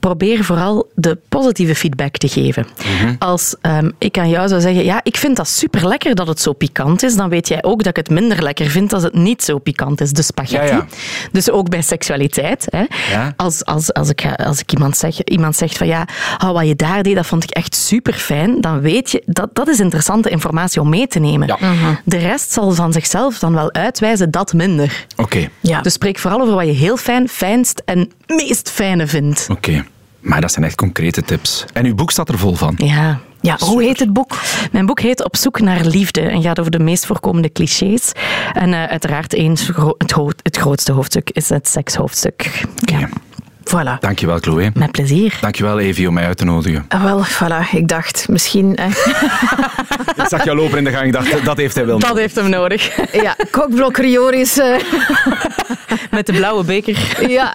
[0.00, 2.66] Probeer vooral de positieve feedback te geven.
[3.18, 6.40] Als ehm, ik aan jou zou zeggen, ja, ik vind dat super lekker dat het
[6.40, 9.14] zo pikant is, dan weet jij ook dat ik het minder lekker vind als het
[9.14, 10.66] niet zo pikant is, de spaghetti.
[10.66, 10.86] Ja, ja.
[11.32, 12.66] Dus ook bij seksualiteit.
[12.70, 12.84] Hè.
[13.10, 13.32] Ja.
[13.36, 16.06] Als, als, als ik, als ik iemand, zeg, iemand zegt van ja,
[16.44, 19.48] oh, wat je daar deed, dat vond ik echt super fijn, dan weet je, dat,
[19.52, 21.46] dat is interessante informatie om mee te nemen.
[21.46, 21.56] Ja.
[22.04, 23.70] De rest zal van zichzelf dan wel
[24.08, 25.06] uitwijzen dat minder.
[25.16, 25.80] Oké, Ja.
[25.80, 29.46] Dus spreek vooral over wat je heel fijn, fijnst en meest fijne vindt.
[29.50, 29.84] oké.
[30.20, 31.64] Maar dat zijn echt concrete tips.
[31.72, 32.74] En uw boek staat er vol van.
[32.76, 33.20] Ja.
[33.40, 34.36] Ja, hoe heet het boek?
[34.72, 38.12] Mijn boek heet Op zoek naar liefde en gaat over de meest voorkomende clichés.
[38.52, 42.64] En eh, uiteraard eens, gro- het, gro- het grootste hoofdstuk is het sekshoofdstuk.
[42.74, 43.08] Ja,
[43.68, 43.98] Voilà.
[44.00, 44.70] Dankjewel, Chloe.
[44.74, 45.38] met plezier.
[45.40, 46.84] Dankjewel, Evie, om mij uit te nodigen.
[46.88, 47.70] Ah, Wel, voilà.
[47.72, 48.76] Ik dacht, misschien...
[48.76, 48.86] eh,
[50.22, 51.06] Ik zag jou lopen in de gang.
[51.06, 51.98] Ik dacht, dat heeft hij wel.
[51.98, 53.12] Dat heeft hem nodig.
[53.22, 54.58] ja, kokblokker Joris.
[54.58, 54.74] eh,
[56.10, 57.16] Met de blauwe beker.
[57.38, 57.54] ja.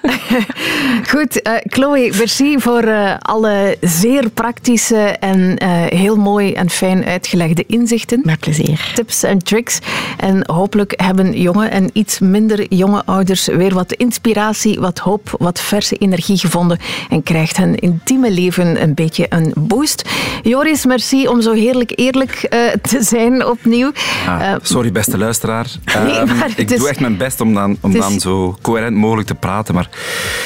[1.10, 5.70] Goed, eh, Chloe, merci voor eh, alle zeer praktische en eh,
[6.00, 8.22] heel mooi en fijn uitgelegde inzichten.
[8.24, 8.92] Met plezier.
[8.96, 9.80] tips en tricks.
[10.18, 15.62] En hopelijk hebben jonge en iets minder jonge ouders weer wat inspiratie, wat hoop, wat
[15.62, 16.78] verse energie gevonden
[17.10, 20.10] en krijgt hun intieme leven een beetje een boost.
[20.44, 23.92] Joris, merci om zo heerlijk eerlijk eh, te zijn opnieuw.
[24.28, 25.66] Ah, Eh, sorry, beste luisteraar.
[26.04, 28.96] Nee, Ehm, maar ik is- doe echt mijn best om dan, om dan zo coherent
[28.98, 29.74] mogelijk te praten.
[29.74, 29.90] Maar,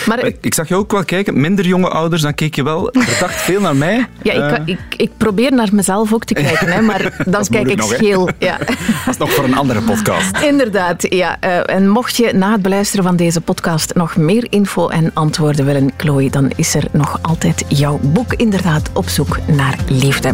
[0.06, 2.90] maar ik, ik zag je ook wel kijken, minder jonge ouders, dan keek je wel
[2.92, 4.06] verdacht veel naar mij.
[4.22, 7.68] ja, ik, Eh, ik, ik probeer naar mezelf ook te kijken, hè, maar dan kijk
[7.68, 8.30] ik nog, scheel.
[8.40, 8.58] Ja.
[9.06, 10.38] dat is nog voor een andere podcast.
[10.52, 11.38] Inderdaad, ja.
[11.40, 15.66] Eh, en mocht je na het beluisteren van deze podcast nog meer info en antwoorden
[15.66, 20.34] willen, Chloe, dan is er nog altijd jouw boek inderdaad op zoek naar liefde.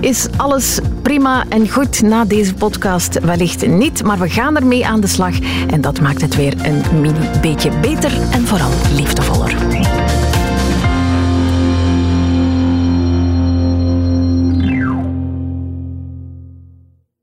[0.00, 3.20] Is alles prima en goed na deze podcast?
[3.20, 5.34] Wellicht niet, maar we gaan ermee aan de slag
[5.70, 9.81] en dat maakt het weer een mini beetje beter en vooral liefdevoller.